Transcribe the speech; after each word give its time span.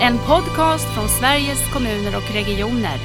En 0.00 0.18
podcast 0.18 0.94
från 0.94 1.08
Sveriges 1.08 1.72
kommuner 1.72 2.16
och 2.16 2.34
regioner. 2.34 2.98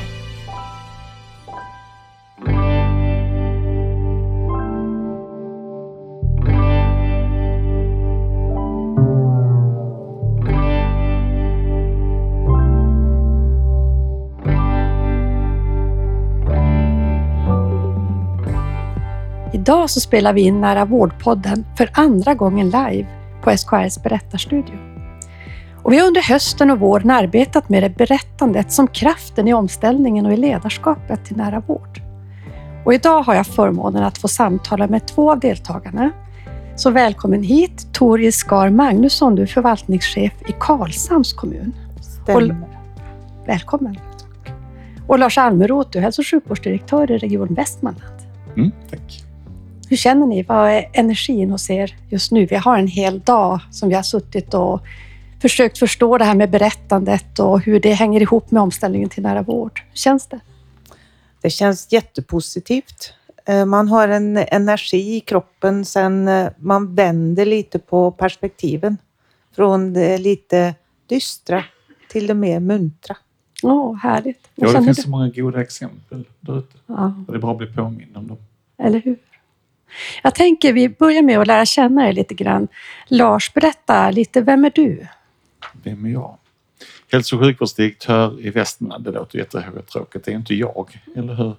Idag 19.54 19.90
så 19.90 20.00
spelar 20.00 20.34
vi 20.34 20.42
in 20.42 20.62
Nära 20.62 20.86
vårdpodden 20.86 21.66
för 21.78 21.90
andra 21.94 22.34
gången 22.34 22.66
live 22.66 23.08
på 23.44 23.58
SKRs 23.58 24.04
berättarstudio. 24.04 24.93
Och 25.84 25.92
vi 25.92 26.00
har 26.00 26.08
under 26.08 26.22
hösten 26.22 26.72
och 26.72 26.80
våren 26.80 27.12
arbetat 27.12 27.70
med 27.70 27.84
det 27.84 27.90
berättandet 27.90 28.72
som 28.72 28.88
kraften 28.88 29.48
i 29.48 29.54
omställningen 29.54 30.26
och 30.26 30.34
i 30.34 30.38
ledarskapet 30.38 31.26
till 31.26 31.38
nära 31.38 31.60
vård. 31.60 32.02
Och 32.86 32.94
idag 32.94 33.24
har 33.24 33.36
jag 33.36 33.48
förmånen 33.48 34.04
att 34.04 34.18
få 34.18 34.28
samtala 34.28 34.88
med 34.88 35.08
två 35.08 35.32
av 35.32 35.40
deltagarna. 35.40 36.12
Så 36.76 36.90
välkommen 36.90 37.44
hit 37.44 37.94
Tori 37.94 38.32
Skar 38.32 38.70
Magnusson, 38.70 39.36
du 39.36 39.42
är 39.42 39.46
förvaltningschef 39.46 40.34
i 40.48 40.56
Karlshamns 40.60 41.34
kommun. 41.34 41.76
Stämmer. 42.24 42.56
Välkommen. 43.46 43.98
Och 45.08 45.20
Lars 45.20 45.38
Almeroth, 45.38 45.90
du 45.92 46.00
är 46.00 46.04
hälso 46.04 46.22
och 46.22 46.28
sjukvårdsdirektör 46.28 47.12
i 47.12 47.18
Region 47.18 47.54
Västmanland. 47.54 48.22
Mm, 48.58 48.72
tack. 48.90 49.24
Hur 49.90 49.98
känner 49.98 50.28
ni? 50.28 50.44
Vad 50.44 50.70
är 50.70 50.90
energin 50.94 51.52
hos 51.52 51.70
er 51.70 51.96
just 52.10 52.32
nu? 52.32 52.46
Vi 52.46 52.56
har 52.56 52.78
en 52.78 52.88
hel 52.88 53.20
dag 53.20 53.60
som 53.72 53.90
vi 53.90 53.96
har 53.96 54.04
suttit 54.04 54.54
och 54.54 54.82
försökt 55.44 55.78
förstå 55.78 56.18
det 56.18 56.26
här 56.26 56.36
med 56.36 56.50
berättandet 56.50 57.40
och 57.40 57.62
hur 57.62 57.80
det 57.80 57.92
hänger 57.94 58.22
ihop 58.22 58.52
med 58.52 58.62
omställningen 58.64 59.10
till 59.10 59.24
nära 59.24 59.42
vård. 59.42 59.82
Hur 59.90 59.96
känns 59.98 60.28
det? 60.28 60.40
Det 61.42 61.50
känns 61.50 61.92
jättepositivt. 61.92 63.14
Eh, 63.46 63.66
Man 63.66 63.88
har 63.88 64.08
en 64.08 64.38
energi 64.38 65.16
i 65.16 65.20
kroppen 65.20 65.86
sen 65.86 66.28
eh, 66.28 66.48
man 66.58 66.96
vänder 66.96 67.46
lite 67.46 67.80
på 67.80 68.12
perspektiven. 68.12 68.98
Från 69.56 69.94
det 69.94 70.18
lite 70.18 70.76
dystra 71.10 71.64
till 72.10 72.28
det 72.28 72.34
mer 72.34 72.60
muntra. 72.60 73.18
Åh, 73.64 73.96
härligt. 73.96 74.50
Vad 74.56 74.70
Ja, 74.70 74.80
det 74.80 74.86
finns 74.86 74.98
du? 74.98 75.04
så 75.04 75.10
många 75.10 75.30
goda 75.30 75.62
exempel 75.62 76.26
där 76.40 76.58
ute. 76.60 76.78
Ja, 76.88 77.14
Det 77.28 77.34
är 77.36 77.40
bra 77.40 77.52
att 77.52 77.58
bli 77.58 77.68
påmind 77.68 78.18
om 78.18 78.28
dem. 78.28 78.38
eller 78.78 79.00
hur? 79.02 79.18
Jag 80.24 80.36
tänker 80.36 80.74
vi 80.74 80.90
börjar 80.90 81.22
med 81.22 81.40
att 81.40 81.48
lära 81.48 81.66
känna 81.66 82.10
er 82.10 82.14
lite 82.14 82.34
grann. 82.34 82.68
Lars, 83.08 83.54
berätta 83.54 84.12
lite. 84.12 84.42
Vem 84.42 84.66
är 84.66 84.72
du? 84.76 85.08
Vem 85.84 86.06
är 86.06 86.10
jag? 86.10 86.38
Hälso 87.12 87.36
och 87.36 87.42
sjukvårdsdirektör 87.42 88.46
i 88.46 88.50
Västmanland. 88.50 89.04
Det 89.04 89.12
låter 89.12 89.38
jättetråkigt. 89.40 90.26
Det 90.26 90.32
är 90.32 90.36
inte 90.36 90.56
jag, 90.56 91.02
eller 91.16 91.34
hur? 91.34 91.56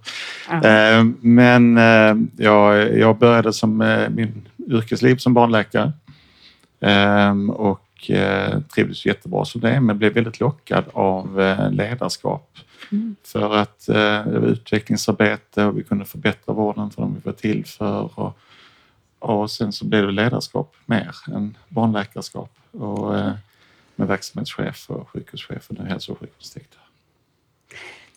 Eh, 0.50 1.04
Men 1.20 1.78
eh, 1.78 2.44
jag, 2.44 2.98
jag 2.98 3.18
började 3.18 3.52
som 3.52 3.80
eh, 3.80 4.08
min 4.08 4.48
yrkesliv 4.68 5.16
som 5.16 5.34
barnläkare. 5.34 5.92
Eh, 6.80 7.34
Och 7.50 7.80
trivdes 8.74 9.06
jättebra 9.06 9.44
som 9.44 9.60
det, 9.60 9.80
men 9.80 9.98
blev 9.98 10.12
väldigt 10.14 10.40
lockad 10.40 10.84
av 10.92 11.36
ledarskap. 11.70 12.58
Mm. 12.92 13.16
För 13.24 13.56
att 13.56 13.86
det 13.86 14.38
var 14.40 14.46
utvecklingsarbete 14.48 15.64
och 15.64 15.78
vi 15.78 15.82
kunde 15.82 16.04
förbättra 16.04 16.54
vården 16.54 16.90
för 16.90 17.02
dem 17.02 17.14
vi 17.14 17.20
var 17.24 17.32
till 17.32 17.64
för. 17.64 18.18
Och, 18.20 18.38
och 19.18 19.50
sen 19.50 19.72
så 19.72 19.84
blev 19.84 20.06
det 20.06 20.12
ledarskap 20.12 20.74
mer 20.86 21.10
än 21.34 21.56
barnläkarskap. 21.68 22.50
Och, 22.70 23.14
med 23.96 24.08
verksamhetschef 24.08 24.90
och 24.90 25.08
sjukhuschef 25.08 25.70
och 25.70 25.76
hälso 25.76 26.12
och 26.12 26.18
sjukvårdsdirektör. 26.18 26.80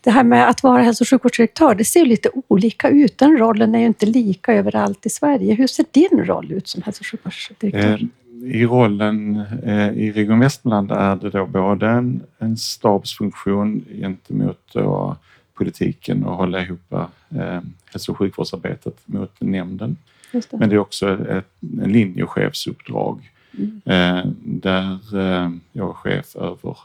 Det 0.01 0.11
här 0.11 0.23
med 0.23 0.49
att 0.49 0.63
vara 0.63 0.81
hälso 0.81 1.03
och 1.03 1.07
sjukvårdsdirektör, 1.07 1.75
det 1.75 1.85
ser 1.85 1.99
ju 1.99 2.05
lite 2.05 2.29
olika 2.47 2.89
ut. 2.89 3.17
Den 3.17 3.37
rollen 3.37 3.75
är 3.75 3.79
ju 3.79 3.85
inte 3.85 4.05
lika 4.05 4.53
överallt 4.53 5.05
i 5.05 5.09
Sverige. 5.09 5.53
Hur 5.53 5.67
ser 5.67 5.85
din 5.91 6.25
roll 6.25 6.51
ut 6.51 6.67
som 6.67 6.81
hälso 6.81 7.01
och 7.01 7.05
sjukvårdsdirektör? 7.05 8.09
Eh, 8.43 8.61
I 8.61 8.65
rollen 8.65 9.43
eh, 9.63 9.89
i 9.89 10.11
Region 10.11 10.39
Västmanland 10.39 10.91
är 10.91 11.15
det 11.15 11.29
då 11.29 11.45
både 11.45 11.87
en, 11.87 12.21
en 12.37 12.57
stabsfunktion 12.57 13.85
gentemot 14.01 14.61
då 14.73 15.15
politiken 15.53 16.23
och 16.23 16.35
hålla 16.35 16.61
ihop 16.61 16.93
eh, 16.93 17.59
hälso 17.85 18.11
och 18.11 18.17
sjukvårdsarbetet 18.17 18.97
mot 19.05 19.41
nämnden. 19.41 19.97
Det. 20.31 20.51
Men 20.51 20.69
det 20.69 20.75
är 20.75 20.79
också 20.79 21.27
ett 21.29 21.51
en 21.81 21.91
linjechefsuppdrag 21.91 23.31
Mm. 23.57 23.81
eh, 23.85 24.25
där 24.67 25.17
eh, 25.19 25.49
jag 25.71 25.89
är 25.89 25.93
chef 25.93 26.35
över 26.35 26.77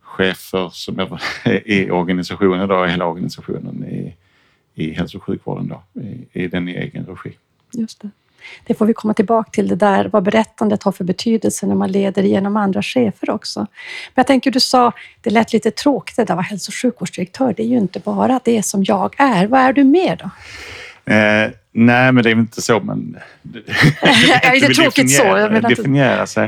chefer 0.00 0.70
som 0.72 0.98
är 0.98 1.20
i 1.70 1.90
organisationen, 1.90 2.68
då, 2.68 2.84
hela 2.84 3.06
organisationen 3.06 3.84
i, 3.84 4.16
i 4.74 4.92
hälso 4.92 5.18
och 5.18 5.24
sjukvården 5.24 5.68
då, 5.68 6.00
i, 6.00 6.26
i 6.32 6.46
den 6.46 6.68
i 6.68 6.72
egen 6.72 7.06
regi. 7.06 7.36
Just 7.72 8.00
det. 8.00 8.10
Det 8.66 8.74
får 8.74 8.86
vi 8.86 8.94
komma 8.94 9.14
tillbaka 9.14 9.50
till, 9.50 9.68
det 9.68 9.76
där 9.76 10.04
vad 10.12 10.22
berättandet 10.22 10.82
har 10.82 10.92
för 10.92 11.04
betydelse 11.04 11.66
när 11.66 11.74
man 11.74 11.92
leder 11.92 12.22
genom 12.22 12.56
andra 12.56 12.82
chefer 12.82 13.30
också. 13.30 13.60
Men 13.60 13.66
jag 14.14 14.26
tänker, 14.26 14.50
du 14.50 14.60
sa, 14.60 14.92
det 15.20 15.30
lät 15.30 15.52
lite 15.52 15.70
tråkigt 15.70 16.16
det 16.16 16.24
där 16.24 16.36
var 16.36 16.42
hälso 16.42 16.70
och 16.70 16.74
sjukvårdsdirektör. 16.74 17.54
Det 17.56 17.62
är 17.62 17.66
ju 17.66 17.78
inte 17.78 18.00
bara 18.00 18.40
det 18.44 18.62
som 18.62 18.84
jag 18.84 19.14
är. 19.18 19.46
Vad 19.46 19.60
är 19.60 19.72
du 19.72 19.84
mer 19.84 20.16
då? 20.16 20.30
Eh, 21.10 21.50
nej, 21.72 22.12
men 22.12 22.24
det 22.24 22.30
är 22.30 22.34
väl 22.34 22.38
inte 22.38 22.62
så 22.62 22.80
man 22.80 23.16
det 23.42 23.60
är 24.44 24.74
tråkigt 24.74 25.10
så, 25.10 25.22
jag 25.26 25.52
menar 25.52 25.68
definiera 25.68 26.26
sig. 26.26 26.44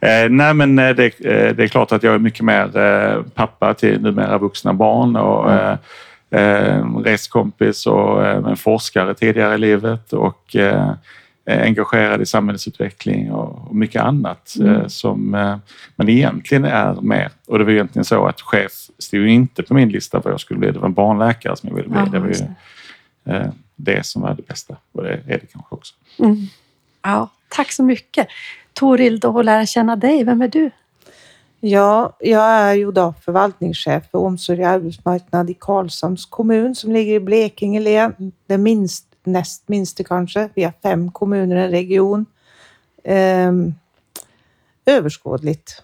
Eh, 0.00 0.28
nej, 0.30 0.54
men 0.54 0.78
eh, 0.78 0.90
det, 0.94 1.04
eh, 1.06 1.54
det 1.56 1.62
är 1.64 1.68
klart 1.68 1.92
att 1.92 2.02
jag 2.02 2.14
är 2.14 2.18
mycket 2.18 2.44
mer 2.44 2.76
eh, 2.78 3.22
pappa 3.34 3.74
till 3.74 4.00
numera 4.02 4.38
vuxna 4.38 4.72
barn 4.74 5.16
och 5.16 5.50
Mm. 5.52 5.76
eh, 6.56 6.96
reskompis 7.04 7.86
och 7.86 8.26
en 8.26 8.56
forskare 8.56 9.14
tidigare 9.14 9.54
i 9.54 9.58
livet 9.58 10.12
och 10.12 10.56
eh, 10.56 10.90
engagerad 11.46 12.20
i 12.22 12.26
samhällsutveckling 12.26 13.32
och, 13.32 13.74
mycket 13.76 14.02
annat 14.02 14.54
Mm. 14.60 14.88
som 14.88 15.30
man 15.96 16.08
egentligen 16.08 16.64
är 16.64 16.94
med. 16.94 17.30
Och 17.46 17.58
det 17.58 17.64
var 17.64 17.72
egentligen 17.72 18.04
så 18.04 18.26
att 18.26 18.40
chef 18.40 18.72
stod 18.98 19.26
inte 19.28 19.62
på 19.62 19.74
min 19.74 19.88
lista 19.88 20.20
vad 20.24 20.32
jag 20.32 20.40
skulle 20.40 20.60
bli. 20.60 20.70
Det 20.70 20.78
var 20.78 20.86
en 20.86 20.92
barnläkare 20.94 21.56
som 21.56 21.68
jag 21.68 21.76
ville 21.76 21.88
bli. 21.88 21.98
Ja, 22.40 22.46
det 23.24 23.36
eh, 23.36 23.50
det 23.76 24.06
som 24.06 24.24
är 24.24 24.34
det 24.34 24.46
bästa 24.46 24.76
och 24.92 25.02
det 25.02 25.12
är 25.12 25.38
det 25.40 25.46
kanske 25.52 25.74
också. 25.74 25.94
Mm. 26.18 26.36
Ja, 27.02 27.28
tack 27.48 27.72
så 27.72 27.82
mycket. 27.82 28.28
Toril, 28.72 29.20
då 29.20 29.38
att 29.38 29.44
lära 29.44 29.66
känna 29.66 29.96
dig. 29.96 30.24
Vem 30.24 30.42
är 30.42 30.48
du? 30.48 30.70
Ja, 31.60 32.16
jag 32.18 32.44
är 32.44 32.74
ju 32.74 32.92
då 32.92 33.14
förvaltningschef 33.24 34.10
för 34.10 34.18
omsorg 34.18 34.60
och 34.60 34.68
arbetsmarknad 34.68 35.50
i 35.50 35.54
Karlshamns 35.54 36.26
kommun 36.26 36.74
som 36.74 36.92
ligger 36.92 37.14
i 37.14 37.20
Blekinge 37.20 37.80
län. 37.80 38.32
Det 38.46 38.58
minst, 38.58 39.06
näst 39.24 39.68
minsta 39.68 40.04
kanske. 40.04 40.48
Vi 40.54 40.64
har 40.64 40.72
fem 40.82 41.12
kommuner 41.12 41.56
i 41.56 41.64
en 41.64 41.70
region. 41.70 42.26
Ehm, 43.04 43.74
överskådligt. 44.86 45.82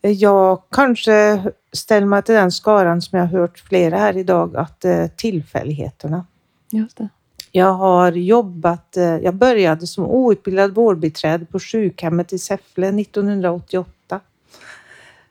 Jag 0.00 0.62
kanske 0.70 1.42
ställer 1.72 2.06
mig 2.06 2.22
till 2.22 2.34
den 2.34 2.52
skaran 2.52 3.02
som 3.02 3.18
jag 3.18 3.26
har 3.26 3.38
hört 3.38 3.58
flera 3.58 3.98
här 3.98 4.16
idag, 4.16 4.56
att 4.56 4.84
eh, 4.84 5.06
tillfälligheterna. 5.06 6.24
Just 6.72 6.96
det. 6.96 7.08
Jag 7.54 7.72
har 7.72 8.12
jobbat, 8.12 8.96
eh, 8.96 9.04
jag 9.04 9.34
började 9.34 9.86
som 9.86 10.04
outbildad 10.04 10.74
vårdbiträde 10.74 11.44
på 11.44 11.60
sjukhemmet 11.60 12.32
i 12.32 12.38
Säffle 12.38 12.92
1988. 12.92 14.20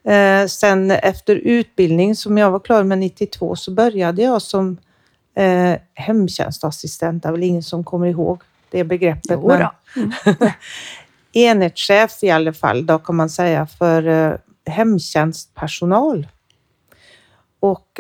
Eh, 0.04 0.46
Sen 0.48 0.92
efter 0.92 1.36
utbildning 1.36 2.16
som 2.16 2.38
jag 2.38 2.52
var 2.52 2.60
klar 2.60 2.84
med 2.84 2.98
92 2.98 3.56
så 3.56 3.72
började 3.72 4.22
jag 4.22 4.42
som 4.42 4.78
eh, 5.36 5.76
hemtjänstassistent. 5.94 7.24
Det 7.24 7.30
är 7.30 7.34
väl 7.34 7.44
ingen 7.44 7.64
som 7.64 7.84
kommer 7.84 8.08
ihåg 8.08 8.42
det 8.70 8.84
begreppet. 8.84 9.32
Jo 9.32 9.48
men- 9.48 9.60
då. 9.60 9.72
enhetschef 11.34 12.24
i 12.24 12.30
alla 12.30 12.54
fall, 12.54 12.86
då 12.86 13.00
kan 13.00 13.16
man 13.16 13.30
säga, 13.30 13.68
för 13.68 14.38
hemtjänstpersonal. 14.66 16.28
Och 17.60 18.00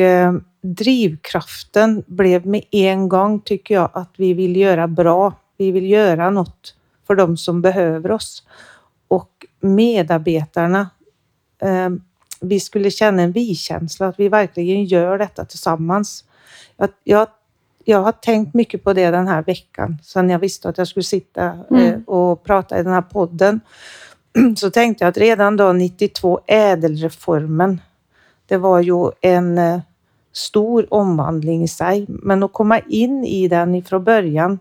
drivkraften 0.61 2.03
blev 2.07 2.45
med 2.45 2.63
en 2.71 3.09
gång, 3.09 3.39
tycker 3.39 3.75
jag, 3.75 3.89
att 3.93 4.09
vi 4.17 4.33
vill 4.33 4.55
göra 4.55 4.87
bra. 4.87 5.33
Vi 5.57 5.71
vill 5.71 5.89
göra 5.89 6.29
något 6.29 6.75
för 7.07 7.15
de 7.15 7.37
som 7.37 7.61
behöver 7.61 8.11
oss. 8.11 8.43
Och 9.07 9.45
medarbetarna, 9.59 10.89
eh, 11.61 11.89
vi 12.41 12.59
skulle 12.59 12.91
känna 12.91 13.21
en 13.21 13.31
vi-känsla, 13.31 14.07
att 14.07 14.19
vi 14.19 14.29
verkligen 14.29 14.85
gör 14.85 15.17
detta 15.17 15.45
tillsammans. 15.45 16.25
Jag, 16.77 16.89
jag, 17.03 17.27
jag 17.85 18.01
har 18.01 18.11
tänkt 18.11 18.53
mycket 18.53 18.83
på 18.83 18.93
det 18.93 19.11
den 19.11 19.27
här 19.27 19.41
veckan, 19.43 19.97
sedan 20.03 20.29
jag 20.29 20.39
visste 20.39 20.69
att 20.69 20.77
jag 20.77 20.87
skulle 20.87 21.03
sitta 21.03 21.45
eh, 21.45 21.55
Mm. 21.71 22.03
och 22.03 22.43
prata 22.43 22.79
i 22.79 22.83
den 22.83 22.93
här 22.93 23.01
podden. 23.01 23.61
Så 24.57 24.69
tänkte 24.71 25.03
jag 25.03 25.09
att 25.09 25.17
redan 25.17 25.57
då 25.57 25.73
92, 25.73 26.39
ädelreformen, 26.47 27.81
det 28.45 28.57
var 28.57 28.79
ju 28.79 29.11
en 29.21 29.57
eh, 29.57 29.79
stor 30.31 30.93
omvandling 30.93 31.63
i 31.63 31.67
sig. 31.67 32.05
Men 32.07 32.43
att 32.43 32.53
komma 32.53 32.79
in 32.79 33.25
i 33.25 33.47
den 33.47 33.75
ifrån 33.75 34.03
början, 34.03 34.59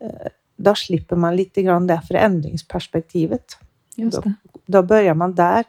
eh, 0.00 0.08
då 0.56 0.74
slipper 0.74 1.16
man 1.16 1.36
lite 1.36 1.62
grann 1.62 1.86
det 1.86 2.02
förändringsperspektivet. 2.08 3.58
Just 3.96 4.22
det. 4.22 4.34
Då 4.66 4.82
börjar 4.82 5.14
man 5.14 5.34
där. 5.34 5.64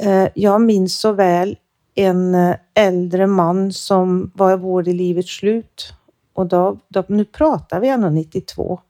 Eh, 0.00 0.28
Jag 0.34 0.60
minns 0.60 0.98
så 1.00 1.12
väl 1.12 1.56
en 1.94 2.34
eh, 2.34 2.56
äldre 2.74 3.26
man 3.26 3.72
som 3.72 4.30
var 4.34 4.52
i 4.52 4.56
vård 4.56 4.88
i 4.88 4.92
livets 4.92 5.36
slut. 5.38 5.92
Och 6.32 6.46
då, 6.46 6.78
då, 6.88 7.04
nu 7.08 7.24
pratar 7.24 7.80
vi 7.80 7.88
ändå 7.88 8.08
92. 8.08 8.80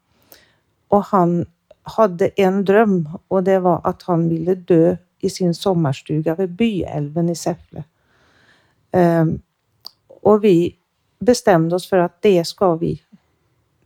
Och 0.88 1.04
han 1.04 1.46
hade 1.82 2.28
en 2.28 2.64
dröm 2.64 3.08
och 3.28 3.44
det 3.44 3.58
var 3.58 3.81
att 3.84 4.02
han 4.02 4.28
ville 4.28 4.54
dö 4.54 4.96
i 5.19 5.31
sin 5.31 5.54
sommarstuga 5.54 6.34
vid 6.34 6.50
Byälven 6.50 7.28
i 7.28 7.34
Säffle. 7.34 7.84
Ehm, 8.92 9.40
och 10.22 10.44
vi 10.44 10.76
bestämde 11.19 11.75
oss 11.75 11.88
för 11.88 11.98
att 11.98 12.22
det 12.22 12.44
ska 12.44 12.75
vi, 12.75 13.02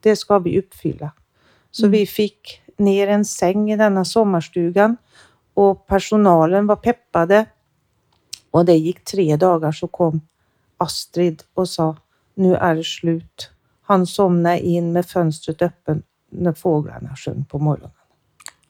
det 0.00 0.16
ska 0.16 0.38
vi 0.38 0.58
uppfylla. 0.58 1.12
Så 1.70 1.88
vi 1.88 2.06
fick 2.06 2.62
ner 2.76 3.08
en 3.08 3.24
säng 3.24 3.72
i 3.72 3.76
denna 3.76 4.04
sommarstugan 4.04 4.96
och 5.54 5.86
personalen 5.86 6.66
var 6.66 6.76
peppade. 6.76 7.46
Och 8.50 8.64
det 8.64 8.74
gick 8.74 9.04
tre 9.04 9.36
dagar 9.36 9.72
så 9.72 9.86
kom 9.86 10.20
Astrid 10.76 11.42
och 11.54 11.68
sa 11.68 11.96
nu 12.34 12.54
är 12.54 12.74
det 12.74 12.84
slut. 12.84 13.50
Han 13.82 14.06
somnade 14.06 14.60
in 14.60 14.92
med 14.92 15.06
fönstret 15.06 15.62
öppet 15.62 15.98
när 16.30 16.52
fåglarna 16.52 17.16
sjöng 17.16 17.44
på 17.44 17.58
morgonen. 17.58 17.90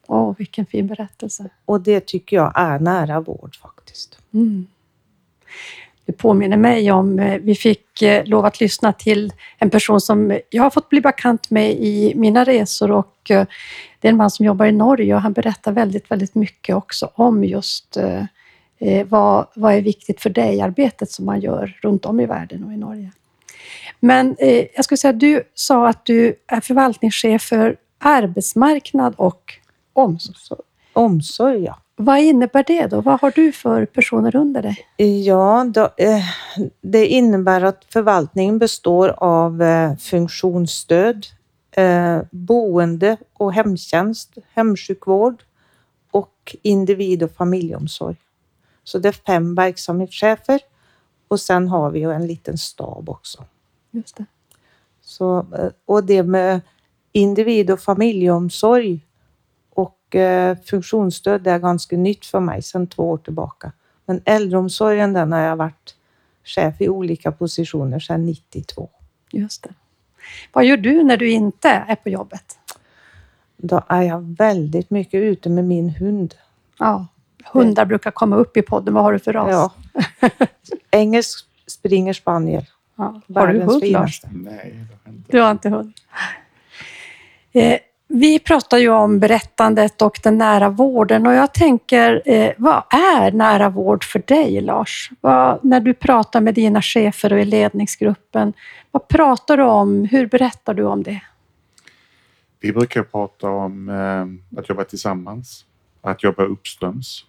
Åh, 0.07 0.35
vilken 0.39 0.67
fin 0.67 0.87
berättelse. 0.87 1.51
Och 1.65 1.81
det 1.81 2.07
tycker 2.07 2.37
jag 2.37 2.53
är 2.55 2.79
nära 2.79 3.21
vård 3.21 3.57
faktiskt. 3.57 4.19
Mm. 4.33 4.67
Det 6.07 6.13
påminner 6.13 6.57
mig 6.57 6.93
om, 6.93 7.19
eh, 7.19 7.39
vi 7.39 7.55
fick 7.55 8.03
eh, 8.03 8.25
lov 8.25 8.45
att 8.45 8.61
lyssna 8.61 8.93
till 8.93 9.33
en 9.59 9.71
person 9.71 10.01
som 10.01 10.31
eh, 10.31 10.39
jag 10.51 10.63
har 10.63 10.71
fått 10.71 10.89
bli 10.89 11.01
bekant 11.01 11.51
med 11.51 11.71
i 11.71 12.13
mina 12.17 12.45
resor 12.45 12.91
och 12.91 13.15
det 13.27 14.09
är 14.09 14.09
en 14.09 14.17
man 14.17 14.31
som 14.31 14.47
jobbar 14.47 14.67
i 14.67 14.73
Norge 14.73 15.15
och 15.15 15.21
han 15.21 15.33
berättar 15.33 15.73
väldigt, 15.73 16.11
väldigt 16.11 16.35
mycket 16.35 16.77
också 16.77 17.11
om 17.15 17.45
just 17.45 17.99
vad, 19.07 19.47
vad 19.55 19.75
är 19.75 19.81
viktigt 19.81 20.21
för 20.21 20.31
dig, 20.31 20.61
arbetet 20.61 21.11
som 21.11 21.25
man 21.25 21.41
gör 21.41 21.79
runt 21.83 22.07
om 22.07 22.21
i 22.21 22.27
världen 22.27 22.65
och 22.65 22.73
i 22.73 22.77
Norge. 22.77 23.13
Men 24.01 24.37
jag 24.75 24.85
skulle 24.85 24.99
säga, 24.99 25.13
du 25.13 25.43
sa 25.55 25.89
att 25.89 26.07
du 26.07 26.35
är 26.47 26.61
förvaltningschef 26.61 27.43
för 27.43 27.77
arbetsmarknad 27.99 29.15
och 29.17 29.53
omsorg. 29.93 30.61
Omsorg, 30.93 31.65
ja. 31.65 31.79
Vad 31.97 32.21
innebär 32.21 32.65
det 32.67 32.87
då? 32.87 33.01
Vad 33.01 33.21
har 33.21 33.31
du 33.31 33.53
för 33.53 33.87
personer 33.87 34.37
under 34.37 34.63
dig? 34.63 34.87
Ja, 35.25 35.65
då, 35.69 35.91
eh, 35.97 36.25
det 36.81 37.07
innebär 37.07 37.63
att 37.65 37.85
förvaltningen 37.89 38.59
består 38.59 39.15
av 39.17 39.63
eh, 39.63 39.97
funktionsstöd, 39.97 41.27
eh, 41.71 42.19
boende 42.31 43.17
och 43.33 43.53
hemtjänst, 43.53 44.39
hemsjukvård 44.53 45.43
och 46.11 46.57
individ 46.63 47.23
och 47.23 47.33
familjeomsorg. 47.33 48.17
Så 48.85 48.99
det 48.99 49.09
är 49.09 49.13
fem 49.13 49.55
verksamhetschefer 49.55 50.61
och 51.29 51.41
sen 51.41 51.69
har 51.69 51.91
vi 51.91 51.99
ju 51.99 52.13
en 52.13 52.27
liten 52.27 52.59
stab 52.59 53.09
också. 53.09 53.45
Just 53.91 54.17
det. 54.17 54.25
Så, 55.03 55.39
eh, 55.39 55.71
och 55.85 56.05
det 56.05 56.23
med 56.23 56.61
individ 57.13 57.71
och 57.71 57.81
familjeomsorg 57.81 59.01
och 60.15 60.21
eh, 60.21 60.57
funktionsstöd 60.65 61.43
det 61.43 61.51
är 61.51 61.59
ganska 61.59 61.97
nytt 61.97 62.27
för 62.27 62.41
mig 62.41 62.63
sedan 62.63 62.87
två 62.87 63.11
år 63.11 63.19
tillbaka. 63.19 63.73
Men 64.07 64.23
äldreomsorgen 64.25 65.13
den 65.13 65.33
har 65.33 65.41
jag 65.41 65.57
varit 65.57 65.95
chef 66.45 66.81
i 66.81 66.89
olika 66.89 67.33
positioner 67.33 67.99
sedan 67.99 68.27
92. 68.27 68.91
Just 69.33 69.63
det. 69.63 69.75
Vad 70.53 70.65
gör 70.65 70.77
du 70.77 71.05
när 71.05 71.17
du 71.17 71.31
inte 71.31 71.69
är 71.69 71.95
på 71.95 72.09
jobbet? 72.09 72.59
Då 73.57 73.83
är 73.89 74.03
jag 74.03 74.37
väldigt 74.39 74.91
mycket 74.91 75.23
ute 75.23 75.49
med 75.49 75.65
min 75.65 75.91
hund. 75.91 76.35
Ja, 76.79 77.07
hundar 77.53 77.85
brukar 77.85 78.11
komma 78.11 78.37
upp 78.37 78.57
i 78.57 78.63
podden. 78.63 78.95
Vad 78.95 79.03
har 79.03 79.13
du 79.13 79.19
för 79.19 79.33
ras? 79.33 79.51
Ja. 79.51 79.73
Engelsk 80.91 81.47
springer 81.67 82.13
spaniel. 82.13 82.65
Ja. 82.97 83.21
Har 83.35 83.47
du 83.47 83.61
hund, 83.61 83.85
Lars? 83.85 84.23
Nej, 84.33 84.75
det 84.89 85.11
har 85.11 85.13
inte. 85.13 85.33
Du 85.33 85.41
har 85.41 85.51
inte 85.51 85.69
hund. 85.69 85.93
Eh, 87.53 87.79
vi 88.15 88.39
pratar 88.39 88.79
ju 88.79 88.89
om 88.89 89.19
berättandet 89.19 90.03
och 90.03 90.21
den 90.23 90.39
nära 90.39 90.69
vården 90.69 91.27
och 91.27 91.33
jag 91.33 91.55
tänker, 91.55 92.23
eh, 92.25 92.53
vad 92.59 92.83
är 92.91 93.33
nära 93.33 93.69
vård 93.69 94.05
för 94.05 94.23
dig, 94.27 94.61
Lars? 94.61 95.11
Vad, 95.21 95.65
när 95.65 95.81
du 95.81 95.95
pratar 95.95 96.41
med 96.41 96.55
dina 96.55 96.83
chefer 96.83 97.33
och 97.33 97.39
i 97.39 97.45
ledningsgruppen, 97.45 98.53
vad 98.91 99.09
pratar 99.09 99.57
du 99.57 99.63
om? 99.63 100.05
Hur 100.05 100.27
berättar 100.27 100.75
du 100.75 100.85
om 100.85 101.03
det? 101.03 101.21
Vi 102.61 102.73
brukar 102.73 103.03
prata 103.03 103.49
om 103.49 103.89
eh, 103.89 104.59
att 104.59 104.69
jobba 104.69 104.85
tillsammans, 104.85 105.65
att 106.01 106.23
jobba 106.23 106.43
uppströms. 106.43 107.25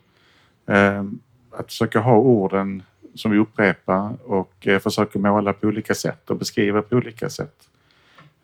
Eh, 0.68 1.04
att 1.52 1.68
försöka 1.68 2.00
ha 2.00 2.18
orden 2.18 2.84
som 3.16 3.32
vi 3.32 3.38
upprepar 3.38 4.18
och 4.26 4.68
eh, 4.68 4.80
försöka 4.80 5.20
måla 5.20 5.54
på 5.54 5.68
olika 5.68 5.94
sätt 5.94 6.30
och 6.30 6.38
beskriva 6.38 6.82
på 6.82 6.96
olika 6.96 7.30
sätt. 7.30 7.70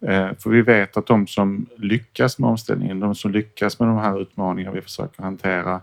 Eh, 0.08 0.30
för 0.40 0.50
vi 0.50 0.62
vet 0.62 0.98
att 0.98 1.08
de 1.08 1.28
som 1.28 1.66
lyckas 1.78 2.40
med 2.40 2.50
omställningen, 2.50 3.00
de 3.00 3.16
som 3.16 3.32
lyckas 3.32 3.80
med 3.80 3.90
de 3.90 3.98
här 3.98 4.22
utmaningarna 4.22 4.76
vi 4.76 4.82
försöker 4.82 5.24
hantera, 5.24 5.82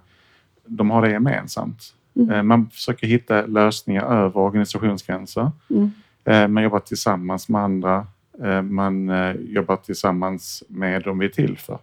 de 0.64 0.90
har 0.90 1.02
det 1.02 1.10
gemensamt. 1.10 1.94
Mm. 2.16 2.30
Eh, 2.30 2.42
man 2.42 2.70
försöker 2.70 3.06
hitta 3.06 3.46
lösningar 3.46 4.02
över 4.02 4.40
organisationsgränser. 4.40 5.50
Mm. 5.70 5.90
Eh, 6.24 6.48
Man 6.48 6.62
jobbar 6.62 6.80
tillsammans 6.80 7.48
med 7.48 7.60
andra. 7.60 8.06
Man 8.62 9.10
jobbar 9.38 9.76
tillsammans 9.76 10.62
med 10.68 11.02
dem 11.02 11.18
vi 11.18 11.26
är 11.26 11.30
till 11.30 11.58
för. 11.58 11.78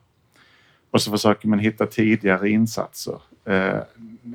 Och 0.92 1.02
så 1.02 1.12
försöker 1.12 1.48
man 1.48 1.60
hitta 1.60 1.86
tidigare 1.86 2.50
insatser. 2.50 3.16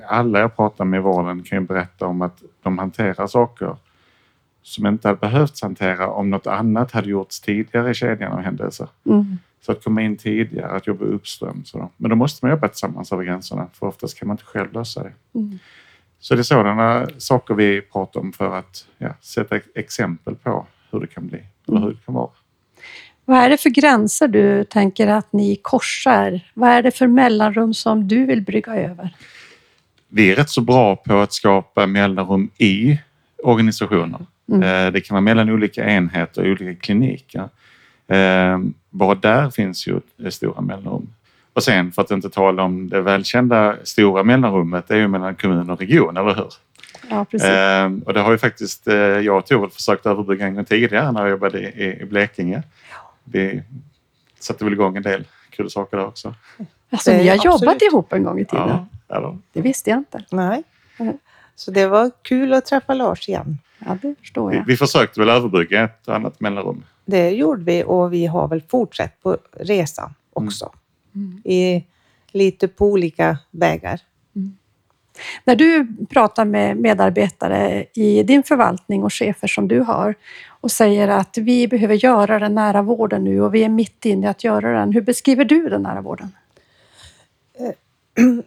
Alla 0.07 0.39
jag 0.39 0.55
pratar 0.55 0.85
med 0.85 0.97
i 0.97 1.01
vården 1.01 1.43
kan 1.43 1.61
ju 1.61 1.67
berätta 1.67 2.05
om 2.07 2.21
att 2.21 2.43
de 2.63 2.77
hanterar 2.77 3.27
saker 3.27 3.75
som 4.63 4.87
inte 4.87 5.07
hade 5.07 5.19
behövts 5.19 5.61
hantera 5.61 6.07
om 6.07 6.29
något 6.29 6.47
annat 6.47 6.91
hade 6.91 7.09
gjorts 7.09 7.39
tidigare 7.39 7.91
i 7.91 7.93
kedjan 7.93 8.31
av 8.31 8.41
händelser. 8.41 8.87
Mm. 9.05 9.37
Så 9.65 9.71
att 9.71 9.83
komma 9.83 10.01
in 10.01 10.17
tidigare, 10.17 10.71
att 10.71 10.87
jobba 10.87 11.05
uppströms. 11.05 11.73
Men 11.97 12.09
då 12.09 12.15
måste 12.15 12.45
man 12.45 12.51
jobba 12.51 12.67
tillsammans 12.67 13.11
över 13.11 13.23
gränserna 13.23 13.67
för 13.73 13.87
oftast 13.87 14.19
kan 14.19 14.27
man 14.27 14.33
inte 14.33 14.43
själv 14.43 14.73
lösa 14.73 15.03
det. 15.03 15.13
Mm. 15.35 15.59
Så 16.19 16.35
det 16.35 16.41
är 16.41 16.43
sådana 16.43 17.07
saker 17.17 17.53
vi 17.53 17.81
pratar 17.81 18.19
om 18.19 18.33
för 18.33 18.57
att 18.57 18.85
ja, 18.97 19.13
sätta 19.21 19.55
ex- 19.55 19.67
exempel 19.75 20.35
på 20.35 20.65
hur 20.91 20.99
det 20.99 21.07
kan 21.07 21.27
bli 21.27 21.39
eller 21.67 21.79
hur 21.79 21.89
det 21.89 22.05
kan 22.05 22.13
vara. 22.13 22.29
Vad 23.25 23.37
är 23.37 23.49
det 23.49 23.57
för 23.57 23.69
gränser 23.69 24.27
du 24.27 24.63
tänker 24.63 25.07
att 25.07 25.33
ni 25.33 25.55
korsar? 25.55 26.51
Vad 26.53 26.69
är 26.69 26.83
det 26.83 26.91
för 26.91 27.07
mellanrum 27.07 27.73
som 27.73 28.07
du 28.07 28.25
vill 28.25 28.41
brygga 28.41 28.75
över? 28.75 29.15
Vi 30.07 30.31
är 30.31 30.35
rätt 30.35 30.49
så 30.49 30.61
bra 30.61 30.95
på 30.95 31.17
att 31.17 31.33
skapa 31.33 31.87
mellanrum 31.87 32.49
i 32.57 32.99
organisationer. 33.43 34.25
Mm. 34.51 34.85
Eh, 34.87 34.91
Det 34.91 35.01
kan 35.01 35.15
vara 35.15 35.21
mellan 35.21 35.49
olika 35.49 35.85
enheter 35.89 36.41
och 36.41 36.47
olika 36.47 36.81
kliniker. 36.81 37.49
Eh, 38.07 38.59
Bara 38.89 39.15
där 39.15 39.49
finns 39.49 39.87
ju 39.87 39.99
det 40.17 40.31
stora 40.31 40.61
mellanrum. 40.61 41.13
Och 41.53 41.63
sen 41.63 41.91
för 41.91 42.01
att 42.01 42.11
inte 42.11 42.29
tala 42.29 42.63
om 42.63 42.89
det 42.89 43.01
välkända 43.01 43.75
stora 43.83 44.23
mellanrummet, 44.23 44.87
det 44.87 44.93
är 44.93 44.97
ju 44.99 45.07
mellan 45.07 45.35
kommun 45.35 45.69
och 45.69 45.79
region, 45.79 46.17
eller 46.17 46.35
hur? 46.35 46.53
Ja, 47.09 47.25
precis. 47.25 47.49
Eh, 47.49 47.91
och 48.05 48.13
det 48.13 48.19
har 48.19 48.31
ju 48.31 48.37
faktiskt 48.37 48.87
eh, 48.87 48.95
jag 48.95 49.37
och 49.37 49.45
Torvald 49.45 49.73
försökt 49.73 50.05
överbrygga 50.05 50.45
en 50.45 50.55
gång 50.55 50.65
tidigare 50.65 51.11
när 51.11 51.21
jag 51.21 51.29
jobbade 51.29 51.59
i, 51.61 52.01
i 52.01 52.05
Blekinge. 52.05 52.63
Vi 53.23 53.63
satte 54.39 54.63
väl 54.63 54.73
igång 54.73 54.97
en 54.97 55.03
del 55.03 55.23
kul 55.49 55.69
saker 55.69 55.97
där 55.97 56.05
också. 56.05 56.33
Alltså, 56.91 57.11
ni 57.11 57.27
har 57.27 57.35
absolut. 57.35 57.61
jobbat 57.61 57.81
ihop 57.81 58.13
en 58.13 58.23
gång 58.23 58.39
i 58.39 58.45
tiden. 58.45 58.67
Ja, 59.07 59.15
eller? 59.17 59.37
Det 59.53 59.61
visste 59.61 59.89
jag 59.89 59.99
inte. 59.99 60.23
Nej. 60.31 60.63
Mm. 60.97 61.17
Så 61.55 61.71
det 61.71 61.87
var 61.87 62.11
kul 62.21 62.53
att 62.53 62.65
träffa 62.65 62.93
Lars 62.93 63.29
igen. 63.29 63.57
Ja, 63.85 63.97
det 64.01 64.15
förstår 64.19 64.49
Vi, 64.49 64.57
jag. 64.57 64.65
vi 64.65 64.77
försökte 64.77 65.19
väl 65.19 65.29
överbrygga 65.29 65.83
ett 65.83 66.09
annat 66.09 66.39
mellanrum. 66.39 66.83
Det 67.05 67.29
gjorde 67.29 67.63
vi 67.63 67.83
och 67.83 68.13
vi 68.13 68.25
har 68.25 68.47
väl 68.47 68.61
fortsatt 68.61 69.21
på 69.21 69.37
resan 69.59 70.13
också. 70.33 70.71
Mm. 71.15 71.41
I, 71.45 71.85
lite 72.31 72.67
på 72.67 72.85
olika 72.85 73.37
vägar. 73.51 74.01
När 75.45 75.55
du 75.55 75.87
pratar 76.09 76.45
med 76.45 76.77
medarbetare 76.77 77.85
i 77.93 78.23
din 78.23 78.43
förvaltning 78.43 79.03
och 79.03 79.13
chefer 79.13 79.47
som 79.47 79.67
du 79.67 79.79
har 79.79 80.15
och 80.47 80.71
säger 80.71 81.07
att 81.07 81.37
vi 81.37 81.67
behöver 81.67 81.95
göra 81.95 82.39
den 82.39 82.55
nära 82.55 82.81
vården 82.81 83.23
nu 83.23 83.41
och 83.41 83.55
vi 83.55 83.63
är 83.63 83.69
mitt 83.69 84.05
inne 84.05 84.27
i 84.27 84.29
att 84.29 84.43
göra 84.43 84.79
den. 84.79 84.93
Hur 84.93 85.01
beskriver 85.01 85.45
du 85.45 85.69
den 85.69 85.81
nära 85.81 86.01
vården? 86.01 86.31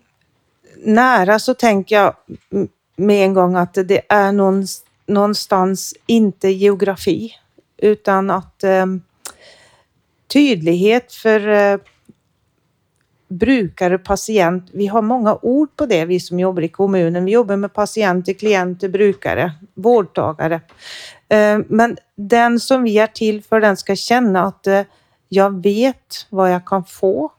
Nära 0.85 1.39
så 1.39 1.55
tänker 1.55 1.97
jag 1.97 2.15
med 2.97 3.25
en 3.25 3.35
gång 3.35 3.57
att 3.57 3.75
det 3.75 4.01
är 4.09 4.33
någonstans, 4.33 4.84
någonstans 5.07 5.95
inte 6.07 6.49
geografi 6.49 7.35
utan 7.77 8.31
att 8.31 8.65
eh, 8.65 8.87
tydlighet 10.27 11.13
för 11.13 11.49
eh, 11.49 11.79
brukare, 13.29 13.99
patient. 13.99 14.71
Vi 14.73 14.87
har 14.87 15.03
många 15.03 15.39
ord 15.43 15.69
på 15.77 15.87
det, 15.87 16.05
vi 16.05 16.21
som 16.21 16.41
jobbar 16.41 16.63
i 16.63 16.69
kommunen. 16.69 17.25
Vi 17.25 17.33
jobbar 17.33 17.57
med 17.57 17.73
patienter, 17.73 18.33
klienter, 18.33 18.89
brukare, 18.89 19.53
vårdtagare. 19.75 20.61
Eh, 21.29 21.59
Men 21.69 21.97
den 22.15 22.61
som 22.61 22.83
vi 22.83 22.99
är 22.99 23.07
till 23.07 23.43
för, 23.43 23.61
den 23.61 23.77
ska 23.77 23.97
känna 23.97 24.43
att 24.43 24.67
eh, 24.67 24.83
jag 25.29 25.63
vet 25.63 26.27
vad 26.31 26.53
jag 26.53 26.67
kan 26.67 26.85
få. 26.85 27.33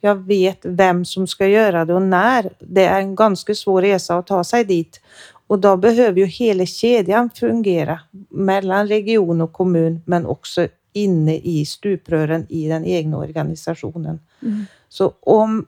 Jag 0.00 0.14
vet 0.14 0.58
vem 0.62 1.04
som 1.04 1.26
ska 1.26 1.46
göra 1.46 1.84
det 1.84 1.94
och 1.94 2.02
när. 2.02 2.50
Det 2.58 2.84
är 2.84 3.00
en 3.00 3.14
ganska 3.14 3.54
svår 3.54 3.82
resa 3.82 4.16
att 4.18 4.26
ta 4.26 4.44
sig 4.44 4.64
dit. 4.64 5.00
Och 5.46 5.58
då 5.58 5.76
behöver 5.76 6.18
ju 6.20 6.26
hela 6.26 6.66
kedjan 6.66 7.30
fungera 7.34 8.00
mellan 8.28 8.88
region 8.88 9.40
och 9.40 9.52
kommun, 9.52 10.02
men 10.06 10.26
också 10.26 10.68
inne 10.92 11.36
i 11.36 11.66
stuprören 11.66 12.46
i 12.48 12.68
den 12.68 12.84
egna 12.84 13.18
organisationen. 13.18 14.20
Mm. 14.42 14.66
Så 14.88 15.12
om, 15.20 15.66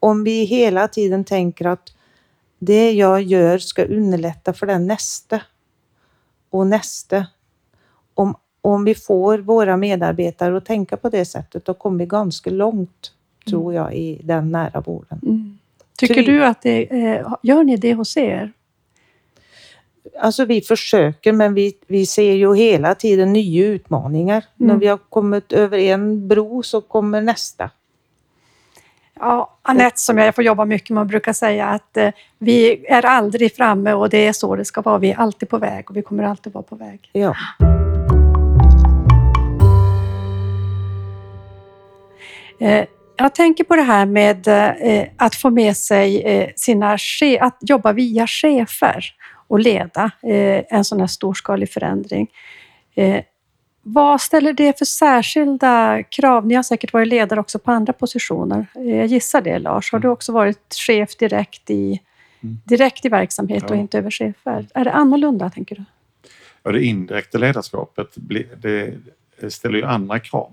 om 0.00 0.24
vi 0.24 0.44
hela 0.44 0.88
tiden 0.88 1.24
tänker 1.24 1.66
att 1.66 1.92
det 2.58 2.92
jag 2.92 3.22
gör 3.22 3.58
ska 3.58 3.84
underlätta 3.84 4.52
för 4.52 4.66
den 4.66 4.86
nästa 4.86 5.40
och 6.50 6.66
nästa. 6.66 7.26
Om, 8.14 8.34
om 8.60 8.84
vi 8.84 8.94
får 8.94 9.38
våra 9.38 9.76
medarbetare 9.76 10.56
att 10.56 10.64
tänka 10.64 10.96
på 10.96 11.08
det 11.08 11.24
sättet, 11.24 11.64
då 11.64 11.74
kommer 11.74 11.98
vi 11.98 12.06
ganska 12.06 12.50
långt, 12.50 13.12
tror 13.48 13.74
jag, 13.74 13.94
i 13.94 14.20
den 14.24 14.52
nära 14.52 14.80
vården. 14.80 15.20
Mm. 15.22 15.58
Tycker 15.98 16.14
Ty- 16.14 16.22
du 16.22 16.44
att 16.44 16.62
det, 16.62 17.04
eh, 17.04 17.34
gör 17.42 17.64
ni 17.64 17.76
det 17.76 17.94
hos 17.94 18.16
er? 18.16 18.52
Alltså 20.20 20.44
vi 20.44 20.60
försöker, 20.60 21.32
men 21.32 21.54
vi, 21.54 21.76
vi 21.86 22.06
ser 22.06 22.32
ju 22.32 22.54
hela 22.54 22.94
tiden 22.94 23.32
nya 23.32 23.66
utmaningar. 23.66 24.44
Mm. 24.60 24.68
När 24.68 24.80
vi 24.80 24.86
har 24.86 24.96
kommit 24.96 25.52
över 25.52 25.78
en 25.78 26.28
bro 26.28 26.62
så 26.62 26.80
kommer 26.80 27.20
nästa. 27.20 27.70
Ja, 29.20 29.58
Anette 29.62 30.00
som 30.00 30.18
jag 30.18 30.34
får 30.34 30.44
jobba 30.44 30.64
mycket 30.64 30.90
med 30.90 31.06
brukar 31.06 31.32
säga 31.32 31.66
att 31.66 31.96
eh, 31.96 32.10
vi 32.38 32.86
är 32.86 33.06
aldrig 33.06 33.56
framme 33.56 33.92
och 33.92 34.08
det 34.08 34.26
är 34.26 34.32
så 34.32 34.56
det 34.56 34.64
ska 34.64 34.80
vara. 34.80 34.98
Vi 34.98 35.10
är 35.10 35.16
alltid 35.16 35.48
på 35.48 35.58
väg 35.58 35.90
och 35.90 35.96
vi 35.96 36.02
kommer 36.02 36.24
alltid 36.24 36.52
vara 36.52 36.64
på 36.64 36.76
väg. 36.76 37.10
Ja. 37.12 37.36
Eh, 42.60 42.84
jag 43.16 43.34
tänker 43.34 43.64
på 43.64 43.76
det 43.76 43.82
här 43.82 44.06
med 44.06 44.48
eh, 44.48 45.08
att 45.16 45.34
få 45.34 45.50
med 45.50 45.76
sig 45.76 46.22
eh, 46.22 46.50
sina 46.56 46.98
att 47.40 47.58
jobba 47.60 47.92
via 47.92 48.26
chefer 48.26 49.04
och 49.48 49.60
leda 49.60 50.10
eh, 50.22 50.64
en 50.68 50.84
sån 50.84 51.00
här 51.00 51.06
storskalig 51.06 51.70
förändring. 51.70 52.30
Eh, 52.94 53.22
vad 53.82 54.20
ställer 54.20 54.52
det 54.52 54.78
för 54.78 54.84
särskilda 54.84 56.02
krav? 56.02 56.46
Ni 56.46 56.54
har 56.54 56.62
säkert 56.62 56.92
varit 56.92 57.08
ledare 57.08 57.40
också 57.40 57.58
på 57.58 57.70
andra 57.70 57.92
positioner. 57.92 58.66
Eh, 58.74 58.96
Jag 58.96 59.06
gissar 59.06 59.40
det, 59.40 59.58
Lars. 59.58 59.92
Har 59.92 59.98
du 59.98 60.08
också 60.08 60.32
varit 60.32 60.74
chef 60.74 61.16
direkt 61.16 61.70
i, 61.70 62.00
Mm. 62.40 62.58
direkt 62.64 63.04
i 63.04 63.08
verksamhet 63.08 63.70
och 63.70 63.76
Ja. 63.76 63.80
inte 63.80 63.98
över 63.98 64.10
chefer? 64.10 64.66
Är 64.74 64.84
det 64.84 64.92
annorlunda, 64.92 65.50
tänker 65.50 65.76
du? 65.76 65.84
Ja, 66.62 66.72
det 66.72 66.84
indirekta 66.84 67.38
ledarskapet 67.38 68.06
det 68.56 68.94
ställer 69.48 69.78
ju 69.78 69.84
andra 69.84 70.18
krav. 70.18 70.50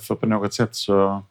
För 0.00 0.14
på 0.14 0.26
något 0.26 0.54
sätt 0.54 0.74
så 0.74 1.22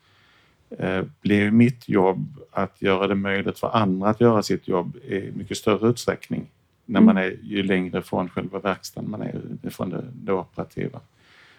blir 1.22 1.51
mitt 1.51 1.89
jobb 1.89 2.42
att 2.51 2.82
göra 2.82 3.08
det 3.08 3.15
möjligt 3.15 3.60
för 3.60 3.75
andra 3.75 4.10
att 4.10 4.22
göra 4.22 4.44
sitt 4.44 4.68
jobb 4.68 4.96
i 4.96 5.32
mycket 5.36 5.58
större 5.58 5.89
utsträckning 5.89 6.48
när 6.86 7.02
man 7.02 7.18
är 7.18 7.38
ju 7.44 7.63
längre 7.63 8.02
från 8.02 8.30
själva 8.30 8.60
verkstaden 8.60 9.10
man 9.10 9.22
är 9.22 9.70
från 9.70 9.90
det, 9.90 10.04
det 10.13 10.34
operativa. 10.34 11.00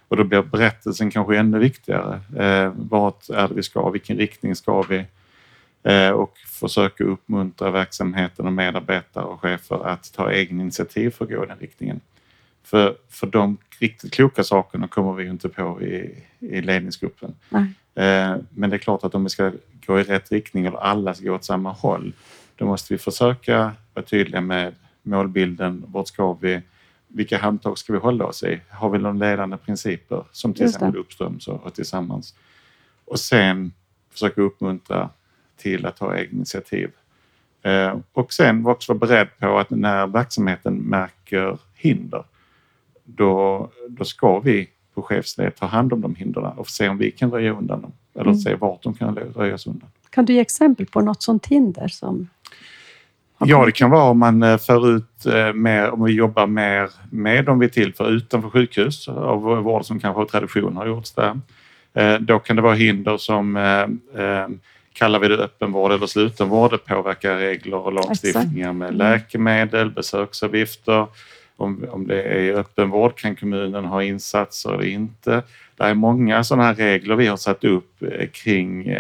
Och 0.09 0.17
då 0.17 0.25
blir 0.25 0.43
berättelsen 0.43 1.11
kanske 1.11 1.37
ännu 1.37 1.59
viktigare. 1.59 2.21
Eh, 2.37 2.73
vart 2.77 3.29
är 3.29 3.49
det 3.49 3.55
vi 3.55 3.63
ska? 3.63 3.91
Vilken 3.91 4.17
riktning 4.17 4.55
ska 4.57 4.83
vi? 4.83 5.05
Eh, 5.83 6.11
och 6.11 6.39
försöka 6.39 7.05
uppmuntra 7.05 7.71
verksamheten 7.71 8.47
och 8.47 8.53
medarbetare 8.53 9.25
och 9.25 9.41
chefer 9.41 9.87
att 9.87 10.13
ta 10.13 10.31
egen 10.31 10.61
initiativ 10.61 11.11
för 11.11 11.25
att 11.25 11.31
gå 11.31 11.45
i 11.45 11.47
den 11.47 11.59
riktningen. 11.59 12.01
För, 12.63 12.97
för 13.09 13.27
de 13.27 13.57
riktigt 13.79 14.13
kloka 14.13 14.45
sakerna 14.45 14.89
kommer 14.89 15.13
vi 15.13 15.25
ju 15.25 15.31
inte 15.31 15.49
på 15.49 15.83
i, 15.83 16.23
i 16.39 16.61
ledningsgruppen. 16.61 17.35
Eh, 17.95 18.37
men 18.51 18.71
det 18.71 18.77
är 18.77 18.79
klart 18.79 19.05
att 19.05 19.15
om 19.15 19.25
vi 19.25 19.31
ska 19.31 19.53
gå 19.87 20.01
i 20.01 20.03
rätt 20.03 20.33
riktning 20.33 20.67
eller 20.67 20.79
alla 20.79 21.15
ska 21.15 21.25
gå 21.25 21.35
åt 21.35 21.45
samma 21.45 21.73
håll, 21.73 22.13
då 22.57 22.67
måste 22.67 22.95
vi 22.95 22.99
försöka 22.99 23.73
vara 23.95 24.07
tydliga 24.07 24.41
med 24.41 24.75
målbilden. 25.05 25.85
Vart 25.89 26.09
ska 26.09 26.33
vi? 26.33 26.61
Vilka 27.09 27.39
handtag 27.39 27.79
ska 27.79 27.93
vi 27.93 27.99
hålla 27.99 28.25
oss 28.27 28.43
i? 28.43 28.61
Har 28.71 28.91
vi 28.91 28.99
några 28.99 29.13
ledande 29.29 29.57
principer 29.57 30.25
som 30.33 30.55
till 30.55 30.65
exempel 30.67 30.97
uppströms 30.97 31.49
och, 31.49 31.75
tillsammans? 31.75 32.35
Och 33.05 33.21
sen 33.21 33.73
försöka 34.11 34.41
uppmuntra 34.41 35.11
till 35.57 35.87
att 35.87 35.97
ta 35.97 36.17
egna 36.17 36.37
initiativ. 36.37 36.91
Eh, 37.63 37.97
och 38.13 38.33
sen 38.33 38.67
också 38.67 38.93
vara 38.95 39.07
beredd 39.07 39.29
på 39.39 39.59
att 39.59 39.71
när 39.71 40.07
verksamheten 40.07 40.75
märker 40.75 41.59
hinder, 41.75 42.25
då, 43.05 43.71
då 43.89 44.05
ska 44.05 44.39
vi 44.41 44.71
på 44.95 45.03
chefsled 45.03 45.57
ta 45.57 45.67
hand 45.67 45.93
om 45.93 46.01
de 46.01 46.15
hindren 46.15 46.59
och 46.59 46.69
se 46.69 46.89
om 46.89 46.99
vi 46.99 47.11
kan 47.11 47.31
röja 47.31 47.53
undan 47.53 47.83
dem. 47.83 47.93
Eller 48.15 48.25
Mm. 48.25 48.39
se 48.39 48.55
vart 48.55 48.83
de 48.83 48.95
kan 48.95 49.17
röjas 49.17 49.67
undan. 49.67 49.89
Kan 50.11 50.25
du 50.25 50.33
ge 50.33 50.41
exempel 50.41 50.87
på 50.87 51.01
något 51.01 51.23
sånt 51.23 51.47
hinder 51.47 51.89
som... 51.89 52.29
Ja, 53.47 53.65
det 53.65 53.73
kan 53.73 53.91
vara 53.91 54.11
om 54.11 54.19
man 54.19 54.43
eh, 54.43 54.59
för 54.59 54.97
ut 54.97 55.27
eh, 55.27 55.53
mer, 55.53 55.91
om 55.91 56.05
vi 56.05 56.13
jobbar 56.13 56.47
mer 56.47 56.91
med 57.11 57.45
dem 57.45 57.59
vi 57.59 57.69
tillför 57.69 58.11
utanför 58.11 58.51
sjukhus 58.51 59.09
av 59.09 59.43
vård 59.43 59.85
som 59.85 60.01
kanske 60.01 60.21
av 60.23 60.27
tradition 60.27 60.77
har 60.77 60.87
gjorts 60.87 61.13
där. 61.13 61.41
Eh, 61.95 62.15
Då 62.21 62.39
kan 62.39 62.57
det 62.57 62.63
vara 62.63 62.75
hinder 62.75 63.17
som 63.17 63.57
kallar 64.93 65.19
vi 65.19 65.29
det 65.29 65.35
öppenvård 65.37 65.93
eller 65.93 66.07
slutenvård. 66.07 66.71
Det 66.71 66.79
påverkar 66.79 67.37
regler 67.37 67.77
och 67.79 67.93
lagstiftningar 67.93 68.73
med 68.73 68.89
Mm. 68.89 68.99
läkemedel, 68.99 69.91
besöksavgifter. 69.91 71.07
Om, 71.57 71.85
om 71.91 72.07
det 72.07 72.23
är 72.23 72.53
öppenvård 72.55 73.19
kan 73.19 73.37
kommunen 73.37 73.85
ha 73.85 74.03
insatser 74.03 74.75
eller 74.75 74.85
inte. 74.87 75.43
Det 75.77 75.85
är 75.85 75.95
många 75.95 76.45
sådana 76.45 76.65
här 76.65 76.75
regler 76.75 77.17
vi 77.17 77.27
har 77.27 77.37
satt 77.37 77.65
upp 77.65 78.03
kring 78.33 78.97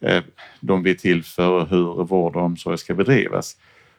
Eh, 0.00 0.22
de 0.60 0.82
vi 0.82 0.90
är 0.90 0.94
till 0.94 1.24
för 1.24 1.50
och 1.50 1.68
hur 1.68 2.04
vård 2.04 2.36
och 2.36 2.42
omsorg 2.42 2.78
ska 2.78 2.94
bedrivas. 2.94 3.56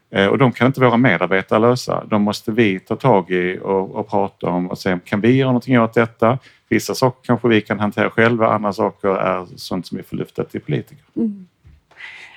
Eh, 0.10 0.28
och 0.28 0.38
de 0.38 0.52
kan 0.52 0.68
inte 0.68 0.80
våra 0.80 0.98
medarbetare 0.98 1.60
lösa. 1.60 2.04
De 2.10 2.22
måste 2.22 2.52
vi 2.52 2.80
ta 2.80 2.96
tag 2.96 3.32
i 3.32 3.60
och, 3.62 3.96
och 3.96 4.10
prata 4.10 4.50
om 4.50 4.68
och 4.68 4.78
se 4.78 5.00
kan 5.06 5.22
vi 5.22 5.36
göra 5.36 5.50
någonting 5.50 5.80
åt 5.80 5.94
detta. 5.94 6.40
Vissa 6.70 6.96
saker 6.96 7.20
kanske 7.24 7.48
vi 7.48 7.62
kan 7.62 7.80
hantera 7.80 8.10
själva, 8.10 8.48
andra 8.48 8.74
saker 8.74 9.08
är 9.08 9.46
sånt 9.56 9.88
som 9.88 9.98
vi 9.98 10.04
får 10.04 10.18
lyfta 10.18 10.44
till 10.44 10.62
politiker. 10.62 11.04
Mm. 11.16 11.48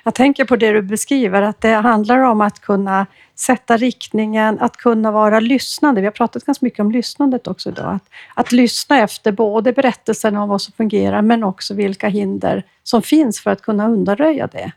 Jag 0.07 0.15
tänker 0.15 0.45
på 0.45 0.55
det 0.55 0.71
du 0.71 0.81
beskriver, 0.81 1.41
att 1.41 1.61
det 1.61 1.73
handlar 1.73 2.19
om 2.19 2.41
att 2.41 2.61
kunna 2.61 3.05
sätta 3.35 3.77
riktningen, 3.77 4.59
att 4.59 4.77
kunna 4.77 5.11
vara 5.11 5.39
lyssnande. 5.39 6.01
Vi 6.01 6.07
har 6.07 6.11
pratat 6.11 6.45
ganska 6.45 6.65
mycket 6.65 6.79
om 6.79 6.91
lyssnandet 6.91 7.47
också 7.47 7.69
idag. 7.69 7.95
Att, 7.95 8.03
att 8.35 8.51
lyssna 8.51 8.99
efter 8.99 9.31
både 9.31 9.73
berättelsen 9.73 10.37
om 10.37 10.49
vad 10.49 10.61
som 10.61 10.73
fungerar, 10.73 11.21
men 11.21 11.43
också 11.43 11.73
vilka 11.73 12.07
hinder 12.07 12.63
som 12.83 13.01
finns 13.01 13.39
för 13.39 13.51
att 13.51 13.61
kunna 13.61 13.87
undanröja 13.87 14.47
det. 14.47 14.71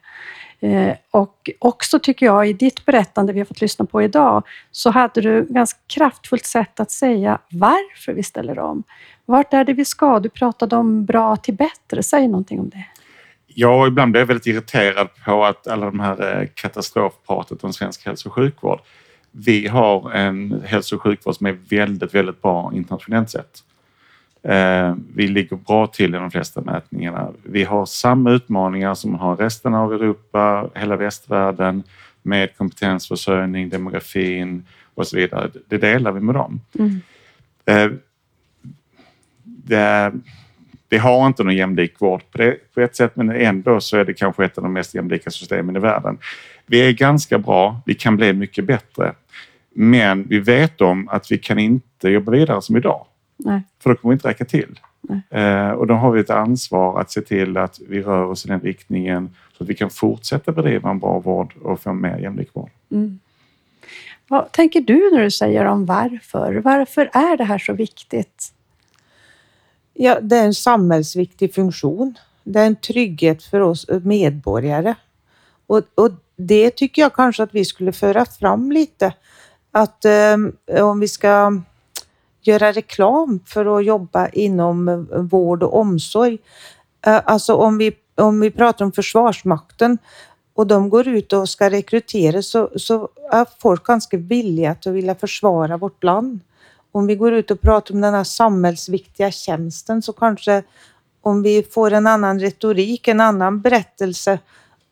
Eh, 0.60 0.96
och 1.10 1.50
också 1.58 1.98
tycker 1.98 2.26
jag 2.26 2.48
i 2.48 2.52
ditt 2.52 2.84
berättande 2.84 3.32
vi 3.32 3.40
har 3.40 3.46
fått 3.46 3.60
lyssna 3.60 3.84
på 3.84 4.02
idag, 4.02 4.46
så 4.70 4.90
hade 4.90 5.20
du 5.20 5.46
ganska 5.50 5.78
kraftfullt 5.86 6.46
sätt 6.46 6.80
att 6.80 6.90
säga 6.90 7.38
varför 7.50 8.12
vi 8.12 8.22
ställer 8.22 8.58
om. 8.58 8.82
Vart 9.24 9.54
är 9.54 9.64
det 9.64 9.72
vi 9.72 9.84
ska? 9.84 10.20
Du 10.20 10.28
pratade 10.28 10.76
om 10.76 11.04
bra 11.04 11.36
till 11.36 11.54
bättre. 11.54 12.02
Säg 12.02 12.28
någonting 12.28 12.60
om 12.60 12.68
det. 12.68 12.84
Ja, 13.60 13.86
ibland 13.86 14.12
blir 14.12 14.20
jag 14.20 14.26
väldigt 14.26 14.46
irriterad 14.46 15.08
på 15.24 15.44
att 15.44 15.66
alla 15.66 15.86
de 15.86 16.00
här 16.00 16.40
eh, 16.40 16.48
katastrofpratet 16.54 17.64
om 17.64 17.72
svensk 17.72 18.06
hälso 18.06 18.28
och 18.28 18.34
sjukvård. 18.34 18.80
Vi 19.30 19.66
har 19.66 20.12
en 20.12 20.62
hälso 20.66 20.96
och 20.96 21.02
sjukvård 21.02 21.34
som 21.34 21.46
är 21.46 21.58
väldigt, 21.68 22.14
väldigt 22.14 22.42
bra 22.42 22.72
internationellt 22.74 23.30
sett. 23.30 23.58
Eh, 24.42 24.94
Vi 25.14 25.28
ligger 25.28 25.56
bra 25.56 25.86
till 25.86 26.14
i 26.14 26.18
de 26.18 26.30
flesta 26.30 26.60
mätningarna. 26.60 27.32
Vi 27.42 27.64
har 27.64 27.86
samma 27.86 28.30
utmaningar 28.30 28.94
som 28.94 29.14
har 29.14 29.36
resten 29.36 29.74
av 29.74 29.92
Europa, 29.92 30.70
hela 30.74 30.96
västvärlden 30.96 31.82
med 32.22 32.56
kompetensförsörjning, 32.56 33.68
demografin 33.68 34.66
och 34.94 35.06
så 35.06 35.16
vidare. 35.16 35.50
Det 35.68 35.78
delar 35.78 36.12
vi 36.12 36.20
med 36.20 36.34
dem. 36.34 36.60
Mm. 36.78 37.00
Eh, 37.64 37.98
det, 39.42 40.12
vi 40.88 40.98
har 40.98 41.26
inte 41.26 41.44
någon 41.44 41.56
jämlik 41.56 42.00
vård 42.00 42.22
på, 42.30 42.38
det, 42.38 42.74
på 42.74 42.80
ett 42.80 42.96
sätt 42.96 43.16
men 43.16 43.30
ändå 43.30 43.80
så 43.80 43.96
är 43.96 44.04
det 44.04 44.14
kanske 44.14 44.44
ett 44.44 44.58
av 44.58 44.64
de 44.64 44.72
mest 44.72 44.94
jämlika 44.94 45.30
systemen 45.30 45.76
i 45.76 45.78
världen. 45.78 46.18
Vi 46.66 46.88
är 46.88 46.92
ganska 46.92 47.38
bra, 47.38 47.80
vi 47.86 47.94
kan 47.94 48.16
bli 48.16 48.32
mycket 48.32 48.64
bättre. 48.64 49.12
Men 49.74 50.22
vi 50.28 50.38
vet 50.38 50.80
om 50.80 51.08
att 51.08 51.32
vi 51.32 51.38
kan 51.38 51.58
inte 51.58 52.08
jobba 52.08 52.32
vidare 52.32 52.62
som 52.62 52.76
idag. 52.76 53.06
Nej. 53.36 53.62
För 53.82 53.90
då 53.90 53.96
kommer 53.96 54.12
vi 54.12 54.14
inte 54.14 54.28
räcka 54.28 54.44
till. 54.44 54.80
Nej. 55.00 55.42
Eh, 55.42 55.70
och 55.70 55.86
då 55.86 55.94
har 55.94 56.10
vi 56.10 56.20
ett 56.20 56.30
ansvar 56.30 57.00
att 57.00 57.10
se 57.10 57.20
till 57.20 57.56
att 57.56 57.80
vi 57.88 58.02
rör 58.02 58.24
oss 58.24 58.44
i 58.44 58.48
den 58.48 58.60
riktningen 58.60 59.36
så 59.58 59.64
att 59.64 59.70
vi 59.70 59.74
kan 59.74 59.90
fortsätta 59.90 60.52
bedriva 60.52 60.90
en 60.90 60.98
bra 60.98 61.18
vård 61.18 61.54
och 61.62 61.80
få 61.80 61.90
en 61.90 62.00
mer 62.00 62.18
jämlik 62.18 62.48
vård. 62.52 62.70
Mm. 62.90 63.18
Vad 64.28 64.52
tänker 64.52 64.80
du 64.80 65.10
när 65.12 65.22
du 65.22 65.30
säger 65.30 65.64
om 65.64 65.86
varför? 65.86 66.54
Varför 66.54 67.10
är 67.12 67.36
det 67.36 67.44
här 67.44 67.58
så 67.58 67.72
viktigt? 67.72 68.52
Ja, 70.00 70.20
det 70.20 70.36
är 70.36 70.44
en 70.44 70.54
samhällsviktig 70.54 71.54
funktion. 71.54 72.18
Det 72.44 72.60
är 72.60 72.66
en 72.66 72.76
trygghet 72.76 73.42
för 73.42 73.60
oss 73.60 73.86
medborgare. 74.02 74.94
Och, 75.66 75.82
och 75.94 76.10
det 76.36 76.70
tycker 76.70 77.02
jag 77.02 77.14
kanske 77.14 77.42
att 77.42 77.54
vi 77.54 77.64
skulle 77.64 77.92
föra 77.92 78.24
fram 78.24 78.72
lite. 78.72 79.14
Att 79.70 80.04
eh, 80.04 80.36
om 80.82 81.00
vi 81.00 81.08
ska 81.08 81.60
göra 82.40 82.72
reklam 82.72 83.40
för 83.46 83.78
att 83.78 83.84
jobba 83.84 84.28
inom 84.28 84.88
eh, 84.88 85.20
vård 85.22 85.62
och 85.62 85.76
omsorg. 85.76 86.38
Eh, 87.06 87.20
alltså 87.24 87.54
om 87.54 87.78
vi 87.78 87.92
om 88.14 88.40
vi 88.40 88.50
pratar 88.50 88.84
om 88.84 88.92
Försvarsmakten 88.92 89.98
och 90.54 90.66
de 90.66 90.88
går 90.88 91.08
ut 91.08 91.32
och 91.32 91.48
ska 91.48 91.70
rekrytera 91.70 92.42
så, 92.42 92.70
så 92.76 93.08
är 93.32 93.46
folk 93.58 93.84
ganska 93.84 94.16
villiga 94.16 94.70
att 94.70 94.86
vilja 94.86 95.14
försvara 95.14 95.76
vårt 95.76 96.04
land. 96.04 96.40
Om 96.98 97.06
vi 97.06 97.14
går 97.14 97.32
ut 97.32 97.50
och 97.50 97.60
pratar 97.60 97.94
om 97.94 98.00
den 98.00 98.14
här 98.14 98.24
samhällsviktiga 98.24 99.30
tjänsten 99.30 100.02
så 100.02 100.12
kanske 100.12 100.62
om 101.20 101.42
vi 101.42 101.62
får 101.62 101.90
en 101.92 102.06
annan 102.06 102.40
retorik, 102.40 103.08
en 103.08 103.20
annan 103.20 103.60
berättelse 103.60 104.38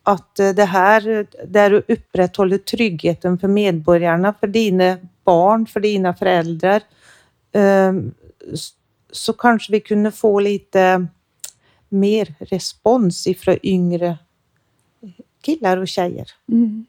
att 0.02 0.38
eh, 0.38 0.50
det 0.50 0.64
här 0.64 1.26
där 1.46 1.70
du 1.70 1.82
upprätthåller 1.88 2.58
tryggheten 2.58 3.38
för 3.38 3.48
medborgarna, 3.48 4.34
för 4.40 4.46
dina 4.46 4.96
barn, 5.24 5.66
för 5.66 5.80
dina 5.80 6.14
föräldrar, 6.14 6.82
ehm, 7.52 8.14
så 9.12 9.32
kanske 9.32 9.72
vi 9.72 9.80
kunde 9.80 10.10
få 10.10 10.40
lite 10.40 11.06
mer 11.88 12.34
respons 12.38 13.26
ifrån 13.26 13.58
yngre 13.62 14.18
killar 15.42 15.76
och 15.76 15.88
tjejer. 15.88 16.30
Mm. 16.52 16.86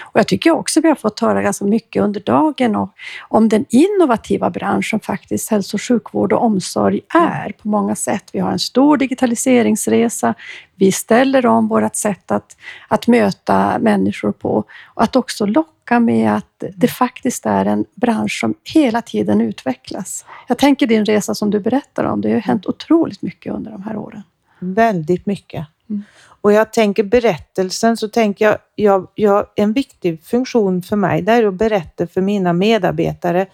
Och 0.00 0.18
jag 0.18 0.28
tycker 0.28 0.50
också 0.50 0.80
vi 0.80 0.88
har 0.88 0.94
fått 0.94 1.20
höra 1.20 1.42
ganska 1.42 1.64
mycket 1.64 2.02
under 2.02 2.20
dagen 2.20 2.76
och, 2.76 2.90
om 3.28 3.48
den 3.48 3.64
innovativa 3.68 4.50
bransch 4.50 4.90
som 4.90 5.00
faktiskt 5.00 5.50
hälso 5.50 5.76
och 5.76 5.82
sjukvård 5.82 6.32
och 6.32 6.44
omsorg 6.44 7.00
är 7.14 7.52
på 7.52 7.68
många 7.68 7.94
sätt. 7.94 8.24
Vi 8.32 8.38
har 8.38 8.52
en 8.52 8.58
stor 8.58 8.96
digitaliseringsresa. 8.96 10.34
Vi 10.74 10.92
ställer 10.92 11.46
om 11.46 11.68
vårt 11.68 11.96
sätt 11.96 12.30
att, 12.30 12.56
att 12.88 13.06
möta 13.06 13.78
människor 13.78 14.32
på 14.32 14.64
och 14.94 15.02
att 15.02 15.16
också 15.16 15.46
locka 15.46 16.00
med 16.00 16.34
att 16.34 16.64
det 16.76 16.88
faktiskt 16.88 17.46
är 17.46 17.64
en 17.64 17.84
bransch 17.94 18.40
som 18.40 18.54
hela 18.74 19.02
tiden 19.02 19.40
utvecklas. 19.40 20.24
Jag 20.48 20.58
tänker 20.58 20.86
din 20.86 21.04
resa 21.04 21.34
som 21.34 21.50
du 21.50 21.60
berättar 21.60 22.04
om. 22.04 22.20
Det 22.20 22.32
har 22.32 22.40
hänt 22.40 22.66
otroligt 22.66 23.22
mycket 23.22 23.52
under 23.52 23.70
de 23.70 23.82
här 23.82 23.96
åren. 23.96 24.22
Väldigt 24.58 25.26
mycket. 25.26 25.66
Mm. 25.90 26.02
Och 26.40 26.52
jag 26.52 26.72
tänker 26.72 27.02
berättelsen 27.02 27.96
så 27.96 28.08
tänker 28.08 28.44
jag, 28.44 28.58
jag, 28.74 29.08
jag, 29.14 29.46
en 29.56 29.72
viktig 29.72 30.22
funktion 30.22 30.82
för 30.82 30.96
mig 30.96 31.22
det 31.22 31.32
är 31.32 31.46
att 31.46 31.54
berätta 31.54 32.06
för 32.06 32.20
mina 32.20 32.52
medarbetare, 32.52 33.46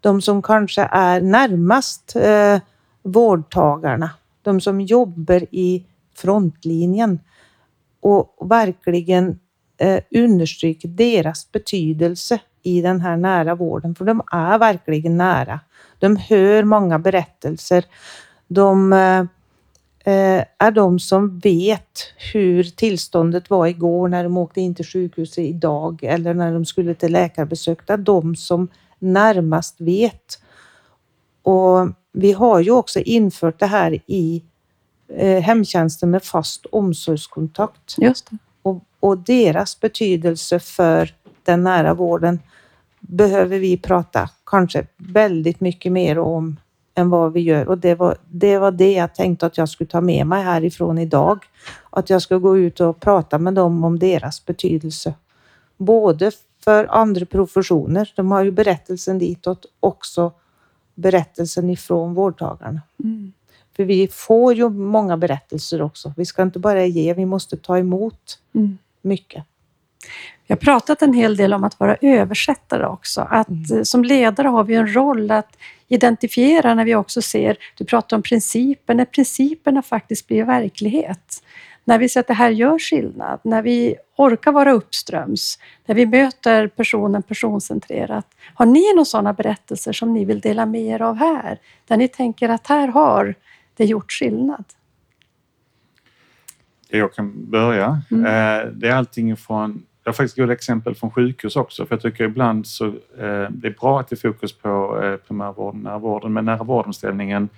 de 0.00 0.22
som 0.22 0.42
kanske 0.42 0.88
är 0.90 1.20
närmast 1.20 2.16
eh, 2.16 2.58
vårdtagarna, 3.02 4.10
de 4.42 4.60
som 4.60 4.80
jobbar 4.80 5.46
i 5.50 5.86
frontlinjen 6.14 7.20
och 8.00 8.36
verkligen 8.50 9.38
eh, 9.78 10.00
understryka 10.10 10.88
deras 10.88 11.52
betydelse 11.52 12.38
i 12.62 12.80
den 12.80 13.00
här 13.00 13.16
nära 13.16 13.54
vården, 13.54 13.94
för 13.94 14.04
de 14.04 14.22
är 14.32 14.58
verkligen 14.58 15.16
nära. 15.16 15.60
De 15.98 16.16
hör 16.16 16.64
många 16.64 16.98
berättelser. 16.98 17.84
De 18.48 18.92
eh, 18.92 19.24
Eh, 19.24 19.26
är 20.04 20.70
de 20.70 20.98
som 20.98 21.38
vet 21.38 22.14
hur 22.32 22.62
tillståndet 22.62 23.50
var 23.50 23.66
igår 23.66 24.08
när 24.08 24.24
de 24.24 24.36
åkte 24.36 24.60
in 24.60 24.74
till 24.74 24.86
sjukhuset 24.86 25.38
idag 25.38 26.04
eller 26.04 26.34
när 26.34 26.52
de 26.52 26.64
skulle 26.64 26.94
till 26.94 27.12
läkarbesök. 27.12 27.86
Det 27.86 27.92
är 27.92 27.96
de 27.96 28.36
som 28.36 28.68
närmast 28.98 29.80
vet. 29.80 30.42
Och 31.42 31.88
vi 32.12 32.32
har 32.32 32.60
ju 32.60 32.70
också 32.70 33.00
infört 33.00 33.60
det 33.60 33.66
här 33.66 33.98
i 34.06 34.42
eh, 35.08 35.42
hemtjänsten 35.42 36.10
med 36.10 36.22
fast 36.22 36.66
omsorgskontakt. 36.66 37.94
Just 37.98 38.30
det. 38.30 38.36
Och, 38.62 38.84
och 39.00 39.18
deras 39.18 39.80
betydelse 39.80 40.58
för 40.58 41.14
den 41.44 41.62
nära 41.62 41.94
vården 41.94 42.40
behöver 43.00 43.58
vi 43.58 43.76
prata 43.76 44.30
kanske 44.46 44.86
väldigt 44.96 45.60
mycket 45.60 45.92
mer 45.92 46.18
om 46.18 46.56
än 47.00 47.10
vad 47.10 47.32
vi 47.32 47.40
gör 47.40 47.68
och 47.68 47.78
det 47.78 47.94
var, 47.94 48.16
det 48.28 48.58
var 48.58 48.70
det 48.70 48.92
jag 48.92 49.14
tänkte 49.14 49.46
att 49.46 49.58
jag 49.58 49.68
skulle 49.68 49.90
ta 49.90 50.00
med 50.00 50.26
mig 50.26 50.42
härifrån 50.42 50.98
idag. 50.98 51.44
Att 51.90 52.10
jag 52.10 52.22
ska 52.22 52.38
gå 52.38 52.58
ut 52.58 52.80
och 52.80 53.00
prata 53.00 53.38
med 53.38 53.54
dem 53.54 53.84
om 53.84 53.98
deras 53.98 54.46
betydelse. 54.46 55.14
Både 55.76 56.32
för 56.64 56.86
andra 56.90 57.26
professioner, 57.26 58.12
de 58.16 58.30
har 58.30 58.44
ju 58.44 58.50
berättelsen 58.50 59.18
ditåt, 59.18 59.66
också 59.80 60.32
berättelsen 60.94 61.70
ifrån 61.70 62.14
vårdtagarna. 62.14 62.80
Mm. 63.04 63.32
För 63.76 63.84
vi 63.84 64.08
får 64.08 64.54
ju 64.54 64.68
många 64.68 65.16
berättelser 65.16 65.82
också. 65.82 66.12
Vi 66.16 66.26
ska 66.26 66.42
inte 66.42 66.58
bara 66.58 66.84
ge, 66.84 67.14
vi 67.14 67.26
måste 67.26 67.56
ta 67.56 67.78
emot 67.78 68.38
mm. 68.54 68.78
mycket. 69.02 69.44
Vi 70.46 70.52
har 70.52 70.56
pratat 70.56 71.02
en 71.02 71.12
hel 71.12 71.36
del 71.36 71.54
om 71.54 71.64
att 71.64 71.80
vara 71.80 71.96
översättare 72.00 72.86
också. 72.86 73.20
Att 73.20 73.48
mm. 73.48 73.78
Eh, 73.78 73.82
som 73.82 74.04
ledare 74.04 74.48
har 74.48 74.64
vi 74.64 74.74
en 74.74 74.94
roll 74.94 75.30
att 75.30 75.56
identifiera 75.90 76.74
när 76.74 76.84
vi 76.84 76.94
också 76.94 77.22
ser, 77.22 77.56
du 77.76 77.84
pratar 77.84 78.16
om 78.16 78.22
principer, 78.22 78.94
när 78.94 79.04
principerna 79.04 79.82
faktiskt 79.82 80.26
blir 80.26 80.44
verklighet. 80.44 81.42
När 81.84 81.98
vi 81.98 82.08
ser 82.08 82.20
att 82.20 82.26
det 82.26 82.34
här 82.34 82.50
gör 82.50 82.78
skillnad, 82.78 83.40
när 83.44 83.62
vi 83.62 83.96
orkar 84.16 84.52
vara 84.52 84.72
uppströms, 84.72 85.58
när 85.86 85.94
vi 85.94 86.06
möter 86.06 86.68
personen 86.68 87.22
personcentrerat. 87.22 88.26
Har 88.54 88.66
ni 88.66 88.94
några 88.94 89.04
sådana 89.04 89.32
berättelser 89.32 89.92
som 89.92 90.12
ni 90.12 90.24
vill 90.24 90.40
dela 90.40 90.66
med 90.66 90.80
er 90.80 91.02
av 91.02 91.16
här? 91.16 91.58
Där 91.88 91.96
ni 91.96 92.08
tänker 92.08 92.48
att 92.48 92.66
här 92.66 92.88
har 92.88 93.34
det 93.76 93.84
gjort 93.84 94.12
skillnad? 94.12 94.64
Jag 96.88 97.14
kan 97.14 97.50
börja. 97.50 98.02
Mm. 98.10 98.24
Eh, 98.24 98.72
det 98.72 98.88
är 98.88 98.94
allting 98.94 99.36
från 99.36 99.82
jag 100.04 100.12
har 100.12 100.12
faktiskt 100.12 100.36
goda 100.36 100.52
exempel 100.52 100.94
från 100.94 101.10
sjukhus 101.10 101.56
också, 101.56 101.86
för 101.86 101.94
jag 101.94 102.02
tycker 102.02 102.24
ibland 102.24 102.66
så 102.66 102.86
eh, 102.86 103.50
det 103.50 103.66
är 103.66 103.80
bra 103.80 104.00
att 104.00 104.08
det 104.08 104.14
är 104.14 104.32
fokus 104.32 104.52
på 104.52 105.00
eh, 105.02 105.16
primärvården, 105.16 105.80
närvården, 105.80 106.32
men 106.32 106.44
nära 106.44 106.62
vårdomställningen 106.62 107.48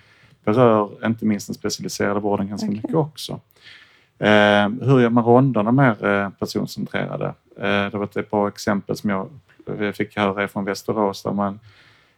berör 0.44 1.07
inte 1.07 1.24
minst 1.24 1.46
den 1.46 1.55
specialiserade 1.55 2.20
vården 2.20 2.48
ganska 2.48 2.66
okay. 2.66 2.76
mycket 2.76 2.94
också. 2.94 3.40
Eh, 4.18 4.68
hur 4.81 5.00
gör 5.00 5.11
man 5.11 5.24
ronderna 5.24 5.72
mer 5.72 6.07
eh, 6.07 6.28
personcentrerade? 6.28 7.26
Eh, 7.57 7.90
det 7.90 7.94
var 7.94 8.05
ett 8.05 8.31
bra 8.31 8.48
exempel 8.48 8.96
som 8.96 9.11
jag 9.11 9.28
fick 9.94 10.16
höra 10.16 10.48
från 10.48 10.64
Västerås 10.64 11.22
där 11.22 11.33
man 11.33 11.61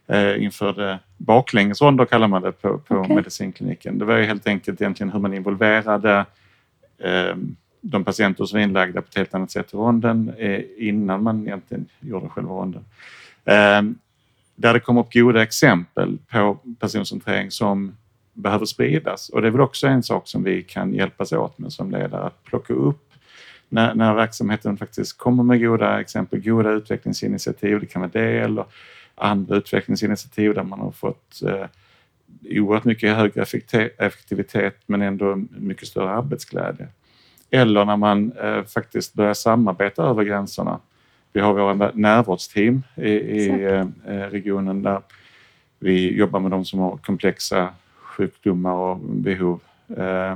eh, 0.07 0.43
införde 0.43 0.99
baklängesronder 1.17 2.05
kallar 2.05 2.27
man 2.27 2.41
det 2.41 2.51
på, 2.51 2.77
på 2.77 2.95
okay. 2.95 3.15
medicinkliniken. 3.15 3.97
Det 3.97 4.05
var 4.05 4.17
ju 4.17 4.23
helt 4.23 4.47
enkelt 4.47 4.81
egentligen 4.81 5.11
hur 5.11 5.19
man 5.19 5.33
involverade 5.33 6.25
eh, 6.97 7.35
de 7.91 8.03
patienter 8.03 8.45
som 8.45 8.59
är 8.59 8.63
inlagda 8.63 9.01
på 9.01 9.07
ett 9.07 9.17
helt 9.17 9.33
annat 9.33 9.51
sätt 9.51 9.73
i 9.73 9.77
ronden 9.77 10.33
eh, 10.37 10.61
innan 10.77 11.23
man 11.23 11.47
egentligen 11.47 11.85
gjorde 11.99 12.29
själva 12.29 12.51
ronden. 12.51 12.85
Eh, 13.45 13.81
där 14.55 14.73
det 14.73 14.79
kommer 14.79 15.01
upp 15.01 15.13
goda 15.13 15.43
exempel 15.43 16.17
på 16.31 16.57
personcentrering 16.79 17.51
som 17.51 17.97
behöver 18.33 18.65
spridas 18.65 19.29
och 19.29 19.41
det 19.41 19.47
är 19.47 19.51
väl 19.51 19.61
också 19.61 19.87
en 19.87 20.03
sak 20.03 20.27
som 20.27 20.43
vi 20.43 20.63
kan 20.63 20.93
hjälpas 20.93 21.31
åt 21.31 21.57
med 21.57 21.73
som 21.73 21.91
ledare 21.91 22.23
att 22.23 22.43
plocka 22.43 22.73
upp 22.73 23.05
när, 23.69 23.95
när 23.95 24.13
verksamheten 24.13 24.77
faktiskt 24.77 25.17
kommer 25.17 25.43
med 25.43 25.61
goda 25.61 25.99
exempel, 25.99 26.39
goda 26.39 26.71
utvecklingsinitiativ, 26.71 27.79
det 27.79 27.85
kan 27.85 28.01
vara 28.01 28.11
det 28.13 28.39
eller 28.39 28.65
andra 29.15 29.55
utvecklingsinitiativ 29.55 30.53
där 30.53 30.63
man 30.63 30.79
har 30.79 30.91
fått 30.91 31.41
eh, 31.41 31.65
oerhört 32.49 32.83
mycket 32.83 33.15
högre 33.15 33.45
effektivitet 33.97 34.77
men 34.85 35.01
ändå 35.01 35.35
mycket 35.49 35.87
större 35.87 36.09
arbetsglädje. 36.09 36.87
Eller 37.55 37.85
när 37.85 37.97
man 37.97 38.31
eh, 38.31 38.63
faktiskt 38.63 39.13
börjar 39.13 39.33
samarbeta 39.33 40.03
över 40.03 40.23
gränserna. 40.23 40.79
Vi 41.33 41.41
har 41.41 41.53
våra 41.53 41.91
närvårdsteam 41.93 42.83
i, 42.95 43.09
i 43.09 43.65
eh, 43.65 43.85
regionen 44.11 44.83
där. 44.83 45.01
Vi 45.79 46.17
jobbar 46.17 46.39
med 46.39 46.51
de 46.51 46.65
som 46.65 46.79
har 46.79 46.97
komplexa 46.97 47.69
sjukdomar 47.95 48.73
och 48.73 48.97
behov 48.99 49.59
eh, 49.97 50.35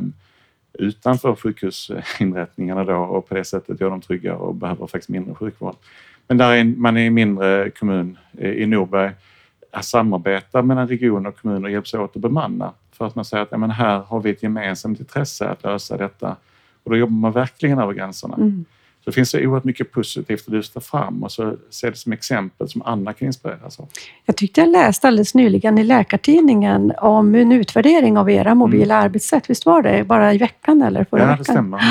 utanför 0.74 1.36
sjukhusinrättningarna 1.36 2.84
då. 2.84 2.96
Och 2.96 3.30
på 3.30 3.36
det 3.36 3.44
sättet 3.44 3.82
gör 3.82 3.90
dem 3.90 4.02
trygga 4.02 4.36
och 4.36 4.56
behöver 4.56 4.88
faktiskt 4.88 5.10
mindre 5.10 5.36
sjukvård. 5.36 5.76
Men 6.28 6.38
där 6.38 6.52
är 6.52 6.64
man 6.64 6.98
i 6.98 7.06
en 7.06 7.14
mindre 7.14 7.70
kommun 7.70 8.18
i 8.38 8.66
Norberg. 8.66 9.12
Samarbetar 9.82 10.62
mellan 10.62 10.88
region 10.88 11.26
och 11.26 11.42
kommun 11.42 11.66
och 11.66 11.72
hjälps 11.72 11.94
åt 11.94 12.16
att 12.16 12.22
bemanna. 12.22 12.74
För 12.92 13.08
att 13.08 13.16
man 13.16 13.26
säger 13.26 13.44
att 13.44 13.52
ja, 13.52 13.58
men 13.58 13.72
här 13.72 14.00
har 14.00 14.20
vi 14.20 14.30
ett 14.30 14.44
gemensamt 14.44 15.00
intresse 15.00 15.50
att 15.50 15.64
lösa 15.64 15.98
detta 15.98 16.36
och 16.89 16.95
då 16.95 16.99
jobbar 16.99 17.13
man 17.13 17.32
verkligen 17.32 17.80
över 17.80 17.93
gränserna. 17.93 18.36
Mm. 18.36 18.65
Så 19.04 19.10
det 19.10 19.12
finns 19.12 19.30
så 19.30 19.38
oerhört 19.39 19.63
mycket 19.63 19.91
positivt 19.91 20.41
att 20.47 20.54
lyfta 20.54 20.80
fram 20.80 21.23
och 21.23 21.32
så 21.32 21.56
se 21.69 21.89
det 21.89 21.95
som 21.95 22.12
exempel 22.12 22.69
som 22.69 22.82
andra 22.82 23.13
kan 23.13 23.25
inspireras 23.25 23.80
av. 23.80 23.89
Jag 24.25 24.36
tyckte 24.36 24.62
jag 24.62 24.69
läste 24.69 25.08
alldeles 25.08 25.36
nyligen 25.36 25.78
i 25.78 25.84
Läkartidningen 25.84 26.93
om 26.97 27.36
en 27.36 27.52
utvärdering 27.52 28.17
av 28.17 28.30
era 28.30 28.56
mobila 28.56 28.95
mm. 28.95 29.06
arbetssätt. 29.06 29.49
Visst 29.49 29.65
var 29.65 29.82
det? 29.82 30.04
Bara 30.04 30.34
i 30.34 30.38
veckan 30.38 30.82
eller 30.82 31.04
förra 31.04 31.19
ja, 31.19 31.25
veckan? 31.25 31.38
det 31.38 31.43
stämmer. 31.43 31.82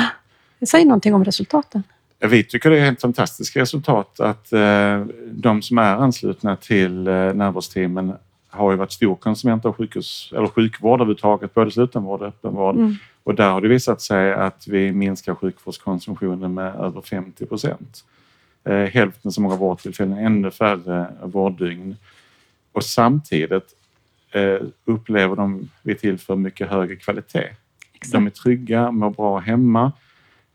Säg 0.67 0.85
någonting 0.85 1.13
om 1.13 1.25
resultaten. 1.25 1.83
Vi 2.19 2.43
tycker 2.43 2.69
det 2.69 2.79
är 2.79 2.85
helt 2.85 3.01
fantastiska 3.01 3.61
resultat 3.61 4.19
att 4.19 4.53
eh, 4.53 5.05
de 5.31 5.61
som 5.61 5.77
är 5.77 5.95
anslutna 5.95 6.55
till 6.55 7.07
eh, 7.07 7.13
närvårdsteamen 7.13 8.13
har 8.49 8.71
ju 8.71 8.77
varit 8.77 8.91
storkonsumenter 8.91 9.69
av 9.69 9.75
sjukhus, 9.75 10.33
eller 10.35 10.47
sjukvård 10.47 11.01
överhuvudtaget, 11.01 11.53
både 11.53 11.71
slutenvård 11.71 12.21
och 12.21 12.27
öppenvård. 12.27 12.75
Mm. 12.75 12.95
Och 13.23 13.35
där 13.35 13.51
har 13.51 13.61
det 13.61 13.67
visat 13.67 14.01
sig 14.01 14.33
att 14.33 14.67
vi 14.67 14.91
minskar 14.91 15.35
sjukvårdskonsumtionen 15.35 16.53
med 16.53 16.75
över 16.75 17.01
50 17.01 17.45
procent. 17.45 18.03
Eh, 18.63 18.75
hälften 18.75 19.31
så 19.31 19.41
många 19.41 19.55
vårdtillfällen, 19.55 20.17
ännu 20.17 20.51
färre 20.51 21.07
vårddygn. 21.23 21.97
Och 22.71 22.83
samtidigt 22.83 23.73
eh, 24.31 24.57
upplever 24.85 25.35
de 25.35 25.69
vi 25.83 25.95
tillför 25.95 26.35
mycket 26.35 26.69
högre 26.69 26.95
kvalitet. 26.95 27.49
Exakt. 27.93 28.13
De 28.13 28.25
är 28.25 28.29
trygga, 28.29 28.91
mår 28.91 29.09
bra 29.09 29.39
hemma 29.39 29.91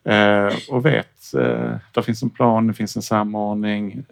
eh, 0.04 0.52
och 0.68 0.86
vet 0.86 1.34
eh, 1.34 1.76
det 1.92 2.02
finns 2.02 2.22
en 2.22 2.30
plan, 2.30 2.66
det 2.66 2.74
finns 2.74 2.96
en 2.96 3.02
samordning. 3.02 4.04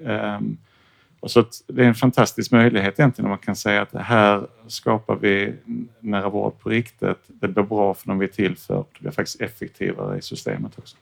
Och 1.23 1.31
så 1.31 1.45
det 1.67 1.83
är 1.83 1.87
en 1.89 1.95
fantastisk 1.95 2.53
möjlighet 2.53 2.99
egentligen 2.99 3.27
om 3.27 3.31
man 3.31 3.39
kan 3.39 3.57
säga 3.57 3.83
att 3.83 3.95
här 3.95 4.47
skapar 4.67 5.17
vi 5.17 5.55
nära 6.01 6.29
vård 6.29 6.59
på 6.59 6.69
riktigt. 6.69 7.19
Det 7.27 7.49
blir 7.49 7.65
bra 7.65 7.95
för 7.95 8.09
de 8.09 8.19
vi 8.19 8.27
är 8.27 8.31
till 8.31 8.57
för. 8.57 8.75
Det 8.93 9.01
blir 9.01 9.11
faktiskt 9.11 9.41
effektivare 9.41 10.19
i 10.19 10.23
systemet 10.23 10.79
också. 10.79 10.97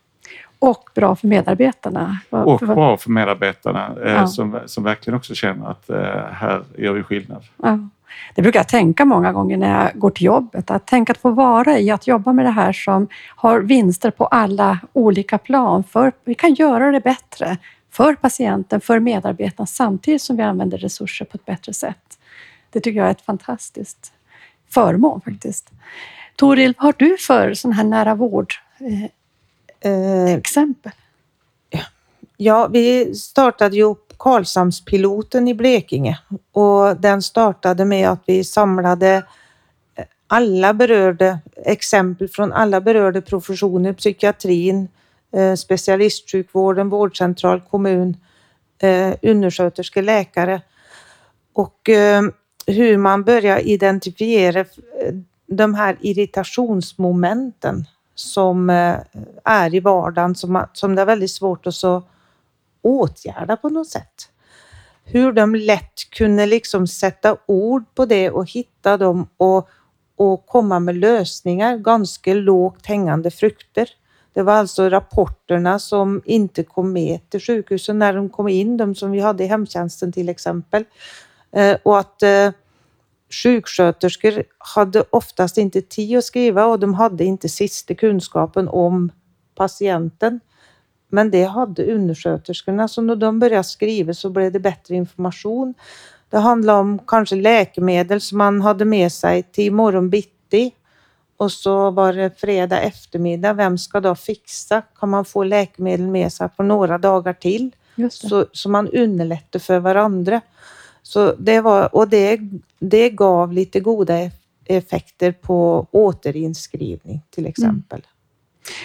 Och 0.58 0.90
bra 0.94 1.16
för 1.16 1.28
medarbetarna. 1.28 2.18
Och 2.30 2.58
bra 2.58 2.96
för 2.96 3.10
medarbetarna 3.10 3.92
eh, 4.04 4.12
Ja. 4.12 4.26
som, 4.26 4.58
som 4.66 4.84
verkligen 4.84 5.16
också 5.16 5.34
känner 5.34 5.70
att 5.70 5.90
eh, 5.90 6.24
här 6.32 6.62
gör 6.78 6.92
vi 6.92 7.02
skillnad. 7.02 7.44
Ja. 7.62 7.78
Det 8.34 8.42
brukar 8.42 8.58
jag 8.60 8.68
tänka 8.68 9.04
många 9.04 9.32
gånger 9.32 9.56
när 9.56 9.82
jag 9.84 9.98
går 9.98 10.10
till 10.10 10.26
jobbet. 10.26 10.70
Att 10.70 10.86
tänka 10.86 11.12
att 11.12 11.18
få 11.18 11.30
vara 11.30 11.78
i 11.78 11.90
att 11.90 12.06
jobba 12.06 12.32
med 12.32 12.44
det 12.44 12.50
här 12.50 12.72
som 12.72 13.08
har 13.36 13.60
vinster 13.60 14.10
på 14.10 14.26
alla 14.26 14.78
olika 14.92 15.38
plan. 15.38 15.84
För 15.84 16.12
vi 16.24 16.34
kan 16.34 16.54
göra 16.54 16.90
det 16.90 17.00
bättre 17.00 17.56
för 17.90 18.14
patienten, 18.14 18.80
för 18.80 19.00
medarbetarna 19.00 19.66
samtidigt 19.66 20.22
som 20.22 20.36
vi 20.36 20.42
använder 20.42 20.78
resurser 20.78 21.24
på 21.24 21.36
ett 21.36 21.44
bättre 21.44 21.72
sätt. 21.72 22.18
Det 22.70 22.80
tycker 22.80 22.98
jag 22.98 23.06
är 23.06 23.10
ett 23.10 23.24
fantastiskt 23.24 24.12
förmån 24.68 25.20
faktiskt. 25.20 25.70
Toril, 26.36 26.74
vad 26.78 26.84
har 26.84 26.94
du 26.98 27.16
för 27.18 27.54
sån 27.54 27.72
här 27.72 27.84
nära 27.84 28.14
vård 28.14 28.54
eh, 28.80 29.10
Eh? 31.70 31.80
Ja, 32.36 32.68
vi 32.68 33.14
startade 33.14 33.76
ju 33.76 33.82
upp 33.82 34.14
Karlshamnspiloten 34.18 35.48
i 35.48 35.54
Blekinge 35.54 36.18
och 36.52 36.96
den 36.96 37.22
startade 37.22 37.84
med 37.84 38.08
att 38.08 38.22
vi 38.26 38.44
samlade 38.44 39.24
eh, 39.94 40.04
alla 40.26 40.74
berörda 40.74 41.38
exempel 41.66 42.28
från 42.28 42.52
alla 42.52 42.80
berörda 42.80 43.20
professioner, 43.20 43.92
psykiatrin, 43.92 44.88
Eh, 45.32 45.54
specialistsjukvården, 45.54 46.88
vårdcentral, 46.88 47.60
kommun, 47.60 48.16
eh, 48.78 49.14
undersköterskor, 49.22 50.02
läkare 50.02 50.62
och 51.52 51.88
eh, 51.88 52.22
hur 52.66 52.96
man 52.96 53.24
börjar 53.24 53.58
identifiera 53.58 54.64
de 55.46 55.74
här 55.74 55.96
irritationsmomenten 56.00 57.84
som 58.14 58.70
är 59.44 59.74
i 59.74 59.80
vardagen 59.80 60.34
som, 60.34 60.66
som 60.72 60.94
det 60.94 61.02
är 61.02 61.06
väldigt 61.06 61.30
svårt 61.30 61.66
att 61.66 61.74
så 61.74 62.02
åtgärda 62.82 63.56
på 63.56 63.68
något 63.68 63.88
sätt. 63.88 64.28
Hur 65.04 65.32
de 65.32 65.54
lätt 65.54 66.10
kunde 66.10 66.46
liksom 66.46 66.86
sätta 66.86 67.36
ord 67.46 67.84
på 67.94 68.06
det 68.06 68.30
och 68.30 68.50
hitta 68.50 68.96
dem 68.96 69.28
och, 69.36 69.68
och 70.16 70.46
komma 70.46 70.80
med 70.80 70.96
lösningar, 70.96 71.76
ganska 71.76 72.34
lågt 72.34 72.86
hängande 72.86 73.30
frukter. 73.30 73.88
Det 74.32 74.42
var 74.42 74.52
alltså 74.52 74.88
rapporterna 74.88 75.78
som 75.78 76.22
inte 76.24 76.62
kom 76.62 76.92
med 76.92 77.30
till 77.30 77.40
sjukhusen 77.40 77.98
när 77.98 78.14
de 78.14 78.28
kom 78.28 78.48
in, 78.48 78.76
de 78.76 78.94
som 78.94 79.10
vi 79.10 79.20
hade 79.20 79.44
i 79.44 79.46
hemtjänsten 79.46 80.12
till 80.12 80.28
exempel. 80.28 80.84
Eh, 81.52 81.76
och 81.82 81.98
att 81.98 82.22
eh, 82.22 82.50
sjuksköterskor 83.30 84.42
hade 84.58 85.04
oftast 85.10 85.58
inte 85.58 85.82
tid 85.82 86.18
att 86.18 86.24
skriva 86.24 86.66
och 86.66 86.80
de 86.80 86.94
hade 86.94 87.24
inte 87.24 87.48
sista 87.48 87.94
kunskapen 87.94 88.68
om 88.68 89.12
patienten. 89.54 90.40
Men 91.08 91.30
det 91.30 91.44
hade 91.44 91.92
undersköterskorna, 91.92 92.88
så 92.88 93.02
när 93.02 93.16
de 93.16 93.38
började 93.38 93.64
skriva 93.64 94.14
så 94.14 94.30
blev 94.30 94.52
det 94.52 94.60
bättre 94.60 94.94
information. 94.94 95.74
Det 96.30 96.38
handlade 96.38 96.78
om 96.78 96.98
kanske 97.06 97.36
läkemedel 97.36 98.20
som 98.20 98.38
man 98.38 98.60
hade 98.60 98.84
med 98.84 99.12
sig 99.12 99.42
till 99.42 99.72
morgon 99.72 100.10
bitti 100.10 100.72
och 101.40 101.52
så 101.52 101.90
var 101.90 102.12
det 102.12 102.40
fredag 102.40 102.80
eftermiddag. 102.80 103.52
Vem 103.52 103.78
ska 103.78 104.00
då 104.00 104.14
fixa? 104.14 104.82
Kan 104.98 105.08
man 105.08 105.24
få 105.24 105.44
läkemedel 105.44 106.06
med 106.06 106.32
sig 106.32 106.48
på 106.56 106.62
några 106.62 106.98
dagar 106.98 107.32
till? 107.32 107.70
Så, 108.10 108.46
så 108.52 108.68
man 108.68 108.88
underlättar 108.88 109.58
för 109.58 109.78
varandra. 109.78 110.40
Så 111.02 111.34
det 111.38 111.60
var, 111.60 111.94
och 111.94 112.08
det, 112.08 112.40
det 112.78 113.10
gav 113.10 113.52
lite 113.52 113.80
goda 113.80 114.14
eff- 114.14 114.30
effekter 114.64 115.32
på 115.32 115.86
återinskrivning 115.90 117.22
till 117.30 117.46
exempel. 117.46 118.06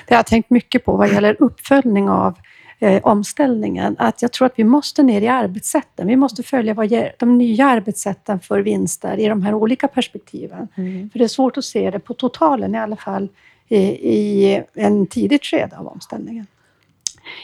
Det 0.08 0.14
har 0.14 0.20
jag 0.20 0.26
tänkt 0.26 0.50
mycket 0.50 0.86
på 0.86 0.98
vad 0.98 1.14
gäller 1.14 1.38
uppföljning 1.40 2.10
av 2.10 2.38
eh, 2.86 3.02
omställningen. 3.04 3.96
Att 4.00 4.22
jag 4.22 4.32
tror 4.32 4.46
att 4.46 4.54
vi 4.56 4.64
måste 4.64 5.04
ner 5.04 5.22
i 5.22 5.28
arbetssätten. 5.28 6.08
Vi 6.08 6.16
måste 6.16 6.44
följa 6.44 6.74
vad 6.74 6.88
ger 6.88 7.16
de 7.20 7.38
nya 7.38 7.66
arbetssätten 7.66 8.40
för 8.40 8.60
vinster 8.60 9.20
i 9.20 9.28
de 9.28 9.42
här 9.44 9.54
olika 9.54 9.88
perspektiven. 9.88 10.68
För 11.12 11.20
det 11.20 11.24
är 11.24 11.28
svårt 11.28 11.58
att 11.58 11.66
se 11.66 11.92
det 11.92 12.00
på 12.00 12.14
totalen 12.14 12.76
i 12.76 12.78
alla 12.78 12.96
fall 12.96 13.30
i, 13.68 13.78
i 13.78 14.62
en 14.74 15.08
tidigt 15.08 15.46
skede 15.46 15.78
av 15.78 15.88
omställningen. 15.88 16.48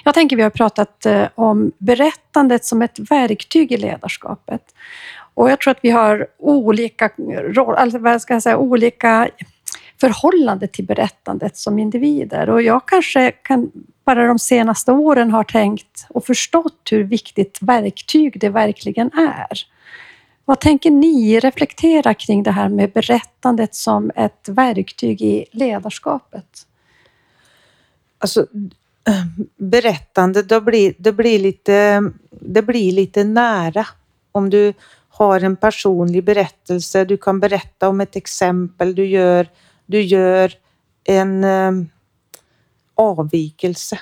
Jag 0.04 0.13
tänker 0.13 0.36
vi 0.36 0.43
har 0.43 0.49
pratat 0.49 1.06
eh, 1.06 1.27
om 1.36 1.71
berättandet 1.77 2.65
som 2.65 2.82
ett 2.82 2.99
verktyg 3.12 3.71
i 3.71 3.77
ledarskapet. 3.77 4.62
Och 5.34 5.51
jag 5.51 5.60
tror 5.60 5.71
att 5.71 5.80
vi 5.82 5.89
har 5.89 6.27
olika, 6.38 7.10
roll, 7.54 7.75
alltså 7.75 7.99
vad 7.99 8.21
ska 8.21 8.34
jag 8.34 8.43
säga, 8.43 8.58
olika 8.58 9.30
förhållande 10.01 10.67
till 10.67 10.85
berättandet 10.85 11.57
som 11.57 11.79
individer. 11.79 12.49
Och 12.49 12.61
jag 12.61 12.87
kanske 12.87 13.31
kan, 13.31 13.71
bara 14.05 14.27
de 14.27 14.39
senaste 14.39 14.91
åren 14.91 15.31
har 15.31 15.43
tänkt 15.43 16.05
och 16.09 16.25
förstått 16.25 16.87
hur 16.91 17.03
viktigt 17.03 17.57
verktyg 17.61 18.39
det 18.39 18.49
verkligen 18.49 19.11
är. 19.13 19.59
Vad 20.45 20.59
tänker 20.59 20.91
ni 20.91 21.39
reflektera 21.39 22.13
kring 22.13 22.43
det 22.43 22.51
här 22.51 22.69
med 22.69 22.91
berättandet 22.91 23.75
som 23.75 24.11
ett 24.15 24.49
verktyg 24.49 25.21
i 25.21 25.45
ledarskapet? 25.51 26.67
Alltså, 28.17 28.41
eh, 29.07 29.25
berättande, 29.57 30.43
det 30.43 30.61
blir, 30.61 30.93
det, 30.97 31.11
blir 31.11 31.39
lite, 31.39 32.03
det 32.29 32.61
blir 32.61 32.91
lite 32.91 33.23
nära. 33.23 33.87
Om 34.31 34.49
du 34.49 34.73
har 35.09 35.43
en 35.43 35.55
personlig 35.55 36.23
berättelse, 36.23 37.05
du 37.05 37.17
kan 37.17 37.39
berätta 37.39 37.89
om 37.89 38.01
ett 38.01 38.15
exempel, 38.15 38.95
du 38.95 39.05
gör, 39.05 39.47
du 39.91 40.01
gör 40.01 40.54
en 41.04 41.43
eh, 41.43 41.71
avvikelse 42.95 43.99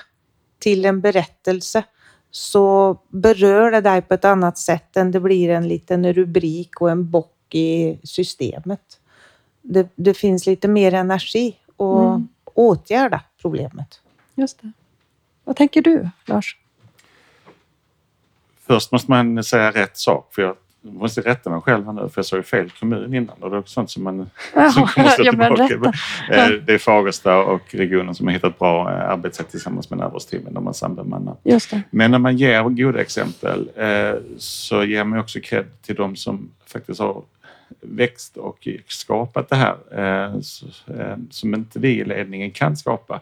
till 0.58 0.84
en 0.84 1.00
berättelse 1.00 1.84
så 2.30 2.98
berör 3.08 3.70
det 3.70 3.80
dig 3.80 4.02
på 4.02 4.14
ett 4.14 4.24
annat 4.24 4.58
sätt 4.58 4.96
än 4.96 5.10
det 5.10 5.20
blir 5.20 5.50
en 5.50 5.68
liten 5.68 6.12
rubrik 6.12 6.80
och 6.80 6.90
en 6.90 7.10
bock 7.10 7.54
i 7.54 7.98
systemet. 8.04 9.00
Det, 9.62 9.88
det 9.94 10.14
finns 10.14 10.46
lite 10.46 10.68
mer 10.68 10.94
energi 10.94 11.56
att 11.76 11.80
Mm. 11.80 12.28
åtgärda 12.44 13.20
problemet. 13.40 14.00
Just 14.34 14.62
det. 14.62 14.72
Vad 15.44 15.56
tänker 15.56 15.82
du, 15.82 16.08
Lars? 16.26 16.56
Först 18.60 18.92
måste 18.92 19.10
man 19.10 19.44
säga 19.44 19.70
rätt 19.70 19.96
sak 19.96 20.34
för 20.34 20.42
jag 20.42 20.56
måste 20.82 21.20
rätta 21.20 21.50
mig 21.50 21.60
själv 21.60 21.86
här 21.86 21.92
nu 21.92 22.00
för 22.00 22.12
jag 22.16 22.24
sa 22.26 22.36
ju 22.36 22.42
fel 22.42 22.70
kommun 22.70 23.14
innan 23.14 23.36
och 23.40 23.50
det 23.50 23.56
är 23.56 23.62
sånt 23.66 23.90
som 23.90 24.04
man 24.04 24.30
som 24.72 24.86
kommer 24.86 25.08
stå 25.08 25.22
ja, 25.24 25.30
tillbaka. 25.30 25.52
rätta. 25.64 25.92
Eh, 26.30 26.60
Det 26.66 26.74
är 26.74 26.78
Fagersta 26.78 27.38
och 27.38 27.74
regionen 27.74 28.14
som 28.14 28.26
har 28.26 28.34
hittat 28.34 28.58
bra 28.58 28.92
eh, 28.92 29.10
arbetssätt 29.10 29.50
tillsammans 29.50 29.90
med 29.90 29.98
närvarosteamen 29.98 30.54
där 30.54 30.60
man 30.60 30.74
sambemannar. 30.74 31.36
Men 31.90 32.10
när 32.10 32.18
man 32.18 32.36
ger 32.36 32.62
goda 32.62 33.00
exempel 33.00 33.70
eh, 33.76 34.14
så 34.38 34.84
ger 34.84 35.04
man 35.04 35.18
också 35.18 35.40
cred 35.40 35.66
till 35.82 35.94
de 35.94 36.16
som 36.16 36.50
faktiskt 36.66 37.00
har 37.00 37.22
växt 37.80 38.36
och 38.36 38.68
skapat 38.86 39.48
det 39.48 39.56
här 39.56 39.76
som 41.30 41.54
inte 41.54 41.78
vi 41.78 41.88
i 42.00 42.04
ledningen 42.04 42.50
kan 42.50 42.76
skapa. 42.76 43.20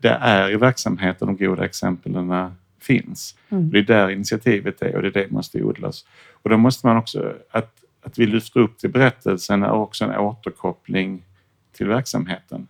Det 0.00 0.18
är 0.20 0.50
i 0.50 0.56
verksamheten 0.56 1.26
de 1.26 1.36
goda 1.46 1.64
exemplen 1.64 2.50
finns. 2.80 3.36
Mm. 3.48 3.70
Det 3.70 3.78
är 3.78 3.82
där 3.82 4.10
initiativet 4.10 4.82
är 4.82 4.96
och 4.96 5.02
det 5.02 5.08
är 5.08 5.12
det 5.12 5.26
som 5.26 5.36
måste 5.36 5.62
odlas. 5.62 6.04
Och 6.32 6.50
då 6.50 6.56
måste 6.56 6.86
man 6.86 6.96
också, 6.96 7.34
att, 7.50 7.74
att 8.02 8.18
vi 8.18 8.26
lyfter 8.26 8.60
upp 8.60 8.78
till 8.78 8.90
berättelsen 8.90 9.62
är 9.62 9.70
också 9.70 10.04
en 10.04 10.16
återkoppling 10.16 11.24
till 11.72 11.88
verksamheten. 11.88 12.66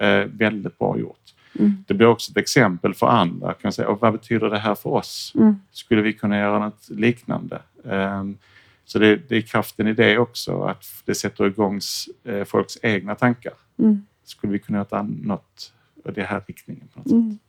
Eh, 0.00 0.24
väldigt 0.24 0.78
bra 0.78 0.98
gjort. 0.98 1.34
Mm. 1.58 1.84
Det 1.86 1.94
blir 1.94 2.06
också 2.06 2.30
ett 2.30 2.36
exempel 2.36 2.94
för 2.94 3.06
andra. 3.06 3.54
Kan 3.54 3.72
säga, 3.72 3.88
och 3.88 4.00
vad 4.00 4.12
betyder 4.12 4.50
det 4.50 4.58
här 4.58 4.74
för 4.74 4.90
oss? 4.90 5.32
Mm. 5.36 5.56
Skulle 5.70 6.02
vi 6.02 6.12
kunna 6.12 6.38
göra 6.38 6.58
något 6.58 6.88
liknande? 6.90 7.62
Ehm, 7.84 8.38
så 8.84 8.98
det, 8.98 9.16
det 9.28 9.36
är 9.36 9.40
kraften 9.40 9.86
i 9.86 9.92
det 9.92 10.18
också, 10.18 10.62
att 10.62 10.84
det 11.04 11.14
sätter 11.14 11.46
igång 11.46 11.80
eh, 12.24 12.44
folks 12.44 12.78
egna 12.82 13.14
tankar. 13.14 13.52
Mm. 13.78 14.06
Skulle 14.24 14.52
vi 14.52 14.58
kunna 14.58 14.78
göra 14.78 15.02
något 15.02 15.72
i 16.04 16.10
den 16.10 16.26
här 16.26 16.42
riktningen? 16.46 16.88
På 16.94 16.98
något 16.98 17.08
sätt? 17.08 17.40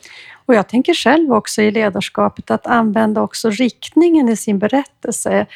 Mm. 0.00 0.42
Och 0.46 0.54
jag 0.54 0.68
tänker 0.68 0.94
själv 0.94 1.32
också 1.32 1.62
i 1.62 1.70
ledarskapet 1.70 2.50
att 2.50 2.66
använda 2.66 3.22
också 3.22 3.50
riktningen 3.50 4.28
i 4.28 4.36
sin 4.36 4.58
berättelse. 4.58 5.46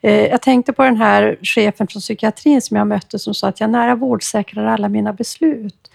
Eh, 0.00 0.26
Jag 0.26 0.42
tänkte 0.42 0.72
på 0.72 0.82
den 0.82 0.96
här 0.96 1.38
chefen 1.42 1.86
från 1.86 2.00
psykiatrin 2.00 2.62
som 2.62 2.76
jag 2.76 2.86
mötte 2.86 3.18
som 3.18 3.34
sa 3.34 3.48
att 3.48 3.60
jag 3.60 3.70
nära 3.70 3.94
vårdsäkrar 3.94 4.66
alla 4.66 4.88
mina 4.88 5.12
beslut. 5.12 5.90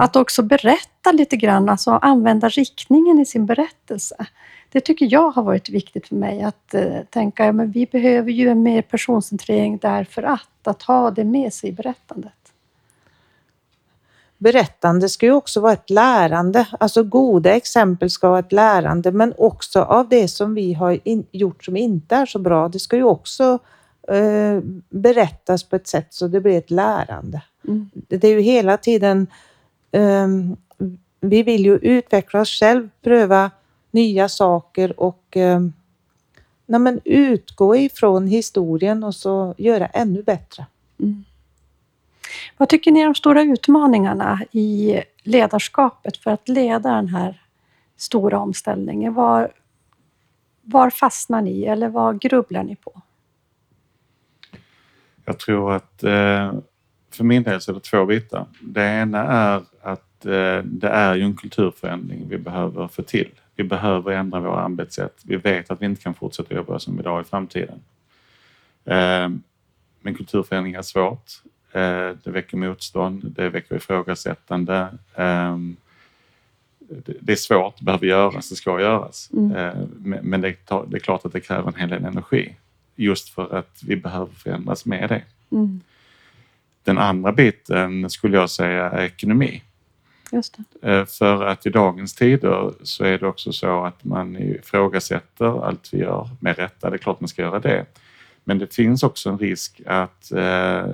Att 0.00 0.16
också 0.16 0.42
berätta 0.42 1.12
lite 1.12 1.36
grann, 1.36 1.68
alltså 1.68 1.90
använda 1.90 2.48
riktningen 2.48 3.18
i 3.18 3.26
sin 3.26 3.46
berättelse. 3.46 4.26
Det 4.72 4.80
tycker 4.80 5.08
jag 5.10 5.30
har 5.30 5.42
varit 5.42 5.68
viktigt 5.68 6.08
för 6.08 6.14
mig 6.14 6.42
att 6.42 6.74
eh, 6.74 7.00
tänka, 7.10 7.46
ja, 7.46 7.52
men 7.52 7.70
vi 7.70 7.86
behöver 7.86 8.30
ju 8.30 8.48
en 8.48 8.62
mer 8.62 8.82
personcentrering 8.82 9.78
därför 9.78 10.22
att, 10.22 10.66
att 10.66 10.82
ha 10.82 11.10
det 11.10 11.24
med 11.24 11.52
sig 11.52 11.70
i 11.70 11.72
berättandet. 11.72 12.32
Berättande 14.42 15.08
ska 15.08 15.26
ju 15.26 15.32
också 15.32 15.60
vara 15.60 15.72
ett 15.72 15.90
lärande. 15.90 16.66
Alltså 16.80 17.02
goda 17.02 17.50
exempel 17.50 18.10
ska 18.10 18.28
vara 18.28 18.38
ett 18.38 18.52
lärande, 18.52 19.12
men 19.12 19.34
också 19.38 19.82
av 19.82 20.08
det 20.08 20.28
som 20.28 20.54
vi 20.54 20.72
har 20.72 20.98
in, 21.04 21.26
gjort 21.32 21.64
som 21.64 21.76
inte 21.76 22.16
är 22.16 22.26
så 22.26 22.38
bra. 22.38 22.68
Det 22.68 22.78
ska 22.78 22.96
ju 22.96 23.04
också 23.04 23.58
eh, 24.08 24.60
berättas 24.90 25.64
på 25.64 25.76
ett 25.76 25.86
sätt 25.86 26.06
så 26.10 26.28
det 26.28 26.40
blir 26.40 26.58
ett 26.58 26.70
lärande. 26.70 27.42
Mm. 27.68 27.90
Det 27.94 28.24
är 28.24 28.30
ju 28.30 28.40
hela 28.40 28.76
tiden, 28.76 29.26
eh, 29.92 30.28
vi 31.20 31.42
vill 31.42 31.64
ju 31.64 31.76
utveckla 31.76 32.40
oss 32.40 32.60
själv, 32.60 32.88
pröva 33.02 33.50
nya 33.90 34.28
saker 34.28 35.00
och 35.00 35.36
eh, 35.36 35.60
nej 36.66 36.98
utgå 37.04 37.76
ifrån 37.76 38.26
historien 38.26 39.04
och 39.04 39.14
så 39.14 39.54
göra 39.58 39.86
ännu 39.86 40.22
bättre. 40.22 40.66
Mm. 41.00 41.24
Vad 42.56 42.68
tycker 42.68 42.92
ni 42.92 43.00
är 43.00 43.04
de 43.04 43.14
stora 43.14 43.42
utmaningarna 43.42 44.40
i 44.52 45.02
ledarskapet 45.22 46.16
för 46.16 46.30
att 46.30 46.48
leda 46.48 46.90
den 46.90 47.08
här 47.08 47.42
stora 47.96 48.38
omställningen? 48.38 49.14
Var, 49.14 49.52
var 50.62 50.90
fastnar 50.90 51.42
ni 51.42 51.64
eller 51.64 51.88
vad 51.88 52.20
grubblar 52.20 52.62
ni 52.62 52.76
på? 52.76 53.02
Jag 55.24 55.38
tror 55.38 55.72
att 55.72 56.02
eh, 56.02 56.52
för 57.10 57.24
min 57.24 57.42
del 57.42 57.60
så 57.60 57.70
är 57.70 57.74
det 57.74 57.80
två 57.80 58.06
bitar. 58.06 58.46
Det 58.60 58.82
ena 58.82 59.18
är 59.18 59.62
att 59.82 60.26
eh, 60.26 60.64
det 60.64 60.88
är 60.88 61.14
ju 61.14 61.22
en 61.22 61.36
kulturförändring 61.36 62.28
vi 62.28 62.38
behöver 62.38 62.88
få 62.88 63.02
till. 63.02 63.30
Vi 63.56 63.64
behöver 63.64 64.12
ändra 64.12 64.40
våra 64.40 64.60
arbetssätt. 64.60 65.22
Vi 65.24 65.36
vet 65.36 65.70
att 65.70 65.82
vi 65.82 65.86
inte 65.86 66.02
kan 66.02 66.14
fortsätta 66.14 66.54
jobba 66.54 66.78
som 66.78 67.00
idag 67.00 67.20
i 67.20 67.24
framtiden. 67.24 67.82
Eh, 68.84 69.28
men 70.00 70.14
kulturförändring 70.14 70.74
är 70.74 70.82
svårt. 70.82 71.42
Det 71.72 72.30
väcker 72.30 72.56
motstånd, 72.56 73.32
det 73.36 73.48
väcker 73.48 73.76
ifrågasättande. 73.76 74.88
Det 77.20 77.32
är 77.32 77.36
svårt, 77.36 77.78
det 77.78 77.84
behöver 77.84 78.06
göras, 78.06 78.48
det 78.48 78.56
ska 78.56 78.80
göras. 78.80 79.30
Mm. 79.32 79.88
Men 80.22 80.40
det 80.40 80.48
är 80.48 80.98
klart 80.98 81.24
att 81.26 81.32
det 81.32 81.40
kräver 81.40 81.68
en 81.68 81.80
hel 81.80 81.88
del 81.88 82.04
energi 82.04 82.56
just 82.96 83.28
för 83.28 83.54
att 83.54 83.82
vi 83.86 83.96
behöver 83.96 84.32
förändras 84.32 84.86
med 84.86 85.08
det. 85.08 85.22
Mm. 85.50 85.80
Den 86.84 86.98
andra 86.98 87.32
biten 87.32 88.10
skulle 88.10 88.36
jag 88.36 88.50
säga 88.50 88.90
är 88.90 89.04
ekonomi. 89.04 89.62
Eh, 90.82 91.04
för 91.04 91.44
att 91.44 91.66
i 91.66 91.70
dagens 91.70 92.14
tider 92.14 92.72
så 92.82 93.04
är 93.04 93.18
det 93.18 93.26
också 93.26 93.52
så 93.52 93.84
att 93.84 94.04
man 94.04 94.36
ifrågasätter 94.36 95.64
allt 95.66 95.88
vi 95.94 95.98
gör 95.98 96.28
med 96.40 96.58
rätta. 96.58 96.90
Det 96.90 96.96
är 96.96 96.98
klart 96.98 97.20
man 97.20 97.28
ska 97.28 97.42
göra 97.42 97.60
det. 97.60 97.86
Men 98.44 98.58
det 98.58 98.74
finns 98.74 99.02
också 99.02 99.30
en 99.30 99.38
risk 99.38 99.80
att 99.86 100.32
eh, 100.32 100.86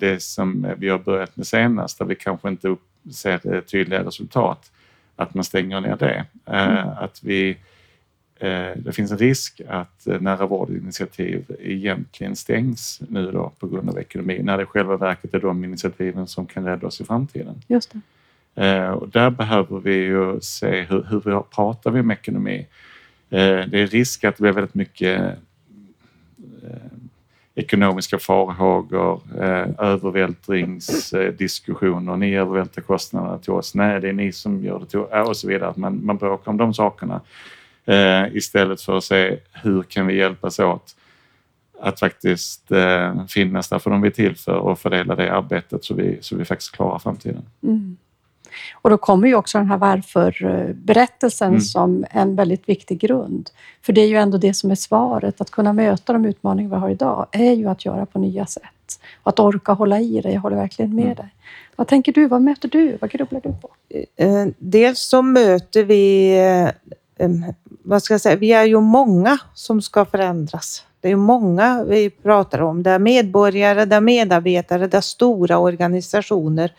det 0.00 0.22
som 0.22 0.66
vi 0.78 0.88
har 0.88 0.98
börjat 0.98 1.36
med 1.36 1.46
senast, 1.46 1.98
där 1.98 2.06
vi 2.06 2.14
kanske 2.14 2.48
inte 2.48 2.76
ser 3.12 3.60
tydliga 3.60 4.04
resultat, 4.04 4.70
att 5.16 5.34
man 5.34 5.44
stänger 5.44 5.80
ner 5.80 5.96
det. 5.96 6.24
Eh, 6.46 6.68
mm. 6.68 6.88
Att 6.88 7.20
vi 7.22 7.56
Eh, 8.40 8.76
det 8.76 8.92
finns 8.92 9.10
en 9.10 9.18
risk 9.18 9.60
att 9.68 10.06
eh, 10.06 10.20
nära 10.20 10.46
vårdinitiativ 10.46 11.44
egentligen 11.58 12.36
stängs 12.36 13.00
nu 13.08 13.32
då 13.32 13.52
på 13.58 13.68
grund 13.68 13.88
av 13.88 13.98
ekonomi 13.98 14.40
när 14.42 14.56
det 14.56 14.62
i 14.62 14.66
själva 14.66 14.96
verket 14.96 15.34
är 15.34 15.40
de 15.40 15.64
initiativen 15.64 16.26
som 16.26 16.46
kan 16.46 16.64
rädda 16.64 16.86
oss 16.86 17.00
i 17.00 17.04
framtiden. 17.04 17.62
Just 17.66 17.92
det. 18.54 18.66
Eh, 18.66 18.90
och 18.90 19.08
där 19.08 19.30
behöver 19.30 19.80
vi 19.80 19.94
ju 19.94 20.40
se 20.40 20.82
hur, 20.82 21.02
hur 21.02 21.20
vi 21.20 21.42
pratar 21.54 21.90
vi 21.90 22.00
om 22.00 22.10
ekonomi. 22.10 22.66
Det 23.28 23.80
är 23.80 23.86
risk 23.86 24.24
att 24.24 24.36
det 24.36 24.42
blir 24.42 24.52
väldigt 24.52 24.74
mycket 24.74 25.34
ekonomiska 27.60 28.18
farhågor, 28.18 29.20
eh, 29.40 29.66
övervältringsdiskussioner. 29.78 32.16
Ni 32.16 32.36
övervältrar 32.36 32.82
kostnaderna 32.82 33.38
till 33.38 33.52
oss. 33.52 33.74
Nej, 33.74 34.00
det 34.00 34.08
är 34.08 34.12
ni 34.12 34.32
som 34.32 34.64
gör 34.64 34.78
det 34.78 34.86
till 34.86 34.98
oss 34.98 35.28
och 35.28 35.36
så 35.36 35.48
vidare. 35.48 35.70
Att 35.70 35.76
man, 35.76 36.06
man 36.06 36.16
bråkar 36.16 36.50
om 36.50 36.56
de 36.56 36.74
sakerna 36.74 37.20
eh, 37.84 38.36
istället 38.36 38.82
för 38.82 38.96
att 38.96 39.04
se 39.04 39.38
hur 39.52 39.82
kan 39.82 40.06
vi 40.06 40.16
hjälpas 40.16 40.58
åt 40.58 40.96
att 41.80 42.00
faktiskt 42.00 42.72
eh, 42.72 43.26
finnas 43.26 43.68
där 43.68 43.78
för 43.78 43.90
de 43.90 44.02
vi 44.02 44.08
är 44.08 44.12
till 44.12 44.36
för 44.36 44.54
och 44.54 44.78
fördela 44.78 45.16
det 45.16 45.32
arbetet 45.32 45.84
så 45.84 45.94
vi, 45.94 46.18
så 46.20 46.36
vi 46.36 46.44
faktiskt 46.44 46.76
klarar 46.76 46.98
framtiden. 46.98 47.42
Mm. 47.62 47.96
Och 48.82 48.90
då 48.90 48.98
kommer 48.98 49.28
ju 49.28 49.34
också 49.34 49.58
den 49.58 49.66
här 49.66 49.78
varför-berättelsen 49.78 51.48
mm. 51.48 51.60
som 51.60 52.04
en 52.10 52.36
väldigt 52.36 52.68
viktig 52.68 53.00
grund. 53.00 53.50
För 53.82 53.92
det 53.92 54.00
är 54.00 54.06
ju 54.06 54.16
ändå 54.16 54.38
det 54.38 54.54
som 54.54 54.70
är 54.70 54.74
svaret. 54.74 55.40
Att 55.40 55.50
kunna 55.50 55.72
möta 55.72 56.12
de 56.12 56.24
utmaningar 56.24 56.70
vi 56.70 56.76
har 56.76 56.90
idag 56.90 57.26
är 57.32 57.52
ju 57.52 57.68
att 57.68 57.84
göra 57.84 58.06
på 58.06 58.18
nya 58.18 58.46
sätt. 58.46 58.64
Och 59.22 59.28
att 59.28 59.40
orka 59.40 59.72
hålla 59.72 60.00
i 60.00 60.20
det. 60.20 60.32
Jag 60.32 60.40
håller 60.40 60.56
verkligen 60.56 60.94
med 60.94 61.04
mm. 61.04 61.16
dig. 61.16 61.34
Vad 61.76 61.86
tänker 61.86 62.12
du? 62.12 62.26
Vad 62.26 62.42
möter 62.42 62.68
du? 62.68 62.98
Vad 63.00 63.10
grubblar 63.10 63.40
du 63.40 63.52
på? 63.52 63.70
Eh, 64.16 64.46
dels 64.58 65.00
så 65.00 65.22
möter 65.22 65.84
vi 65.84 66.36
eh, 66.38 66.70
vad 67.82 68.02
ska 68.02 68.14
jag 68.14 68.20
säga, 68.20 68.36
vi 68.36 68.52
är 68.52 68.64
ju 68.64 68.80
många 68.80 69.38
som 69.54 69.82
ska 69.82 70.04
förändras. 70.04 70.84
Det 71.00 71.10
är 71.10 71.16
många 71.16 71.84
vi 71.84 72.10
pratar 72.10 72.60
om. 72.60 72.82
Det 72.82 72.90
är 72.90 72.98
medborgare, 72.98 73.84
det 73.84 73.96
är 73.96 74.00
medarbetare, 74.00 74.86
det 74.86 74.96
är 74.96 75.00
stora 75.00 75.58
organisationer 75.58 76.72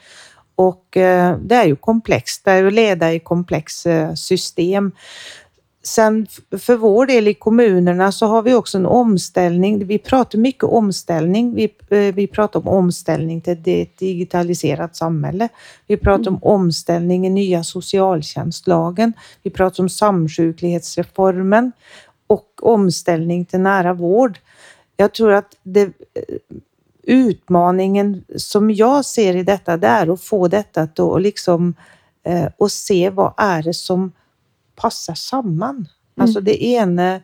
och 0.68 0.98
eh, 0.98 1.38
det 1.38 1.56
är 1.56 1.66
ju 1.66 1.76
komplext. 1.76 2.46
Det 2.46 2.52
är 2.52 2.62
ju 2.62 2.68
att 2.68 2.74
leda 2.74 3.14
i 3.14 3.20
komplexa 3.20 3.92
eh, 3.92 4.14
system. 4.14 4.92
Sen 5.84 6.28
för 6.60 6.76
vår 6.76 7.06
del 7.06 7.28
i 7.28 7.34
kommunerna 7.34 8.12
så 8.12 8.26
har 8.26 8.42
vi 8.42 8.54
också 8.54 8.78
en 8.78 8.86
omställning. 8.86 9.86
Vi 9.86 9.98
pratar 9.98 10.40
mycket 10.40 10.64
omställning. 10.64 11.56
Vi, 11.56 11.64
eh, 11.90 12.16
vi 12.16 12.28
pratar 12.28 12.60
om 12.60 12.68
omställning 12.68 13.42
till 13.42 13.54
ett 13.54 13.98
digitaliserat 13.98 14.96
samhälle. 14.96 15.50
Vi 15.88 15.98
pratar 15.98 16.32
om 16.32 16.40
omställning 16.44 17.28
i 17.28 17.30
nya 17.30 17.64
socialtjänstlagen. 17.64 19.14
Vi 19.44 19.50
pratar 19.50 19.84
om 19.84 19.90
samsjuklighetsreformen 19.90 21.72
och 22.28 22.48
omställning 22.62 23.46
till 23.46 23.60
nära 23.60 23.94
vård. 23.94 24.40
Jag 24.98 25.14
tror 25.14 25.32
att 25.32 25.56
det, 25.64 25.94
utmaningen 27.04 28.24
som 28.36 28.72
jag 28.72 29.06
ser 29.06 29.36
i 29.36 29.44
detta, 29.44 29.78
det 29.78 29.88
är 29.88 30.14
att 30.14 30.22
få 30.22 30.48
detta 30.48 30.82
att 30.82 31.22
liksom, 31.22 31.74
eh, 32.24 32.48
och 32.58 32.72
se 32.72 33.10
vad 33.10 33.34
är 33.38 33.64
det 33.64 33.74
som 33.74 34.12
passar 34.76 35.14
samman. 35.14 35.76
Mm. 35.76 35.88
Alltså 36.20 36.42
det 36.42 36.64
ena, 36.64 37.16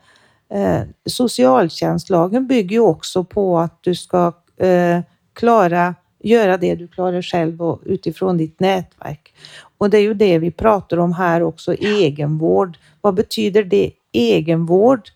eh, 0.49 0.81
socialtjänstlagen 1.05 2.47
bygger 2.47 2.75
ju 2.75 2.79
också 2.79 3.23
på 3.23 3.59
att 3.59 3.77
du 3.81 3.95
ska 3.95 4.33
eh, 4.57 4.99
klara, 5.33 5.95
göra 6.23 6.57
det 6.57 6.75
du 6.75 6.87
klarar 6.87 7.21
själv 7.21 7.61
och 7.61 7.81
utifrån 7.85 8.37
ditt 8.37 8.59
nätverk. 8.59 9.33
Och 9.77 9.89
det 9.89 9.97
är 9.97 10.01
ju 10.01 10.13
det 10.13 10.39
vi 10.39 10.51
pratar 10.51 10.97
om 10.97 11.13
här 11.13 11.43
också, 11.43 11.73
egenvård. 11.73 12.77
Vad 13.01 13.13
betyder 13.13 13.63
det 13.63 13.91
egenvård? 14.11 15.09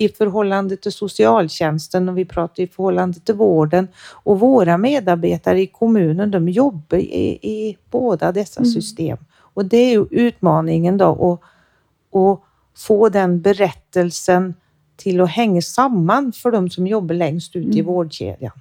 I 0.00 0.08
förhållande 0.08 0.76
till 0.76 0.92
socialtjänsten 0.92 2.08
och 2.08 2.18
vi 2.18 2.24
pratar 2.24 2.62
i 2.62 2.66
förhållande 2.66 3.20
till 3.20 3.34
vården. 3.34 3.88
Och 4.10 4.40
våra 4.40 4.78
medarbetare 4.78 5.60
i 5.60 5.66
kommunen, 5.66 6.30
de 6.30 6.48
jobbar 6.48 6.98
i, 6.98 7.38
i 7.42 7.76
båda 7.90 8.32
dessa 8.32 8.60
mm. 8.60 8.70
system. 8.70 9.18
Och 9.32 9.64
det 9.64 9.76
är 9.76 9.90
ju 9.90 10.06
utmaningen 10.10 10.98
då. 10.98 11.06
Och 11.06 11.44
och 12.10 12.44
få 12.76 13.08
den 13.08 13.40
berättelsen 13.40 14.54
till 14.96 15.20
att 15.20 15.30
hänga 15.30 15.62
samman 15.62 16.32
för 16.32 16.50
de 16.50 16.70
som 16.70 16.86
jobbar 16.86 17.14
längst 17.14 17.56
ut 17.56 17.74
i 17.74 17.80
mm. 17.80 17.86
vårdkedjan. 17.86 18.60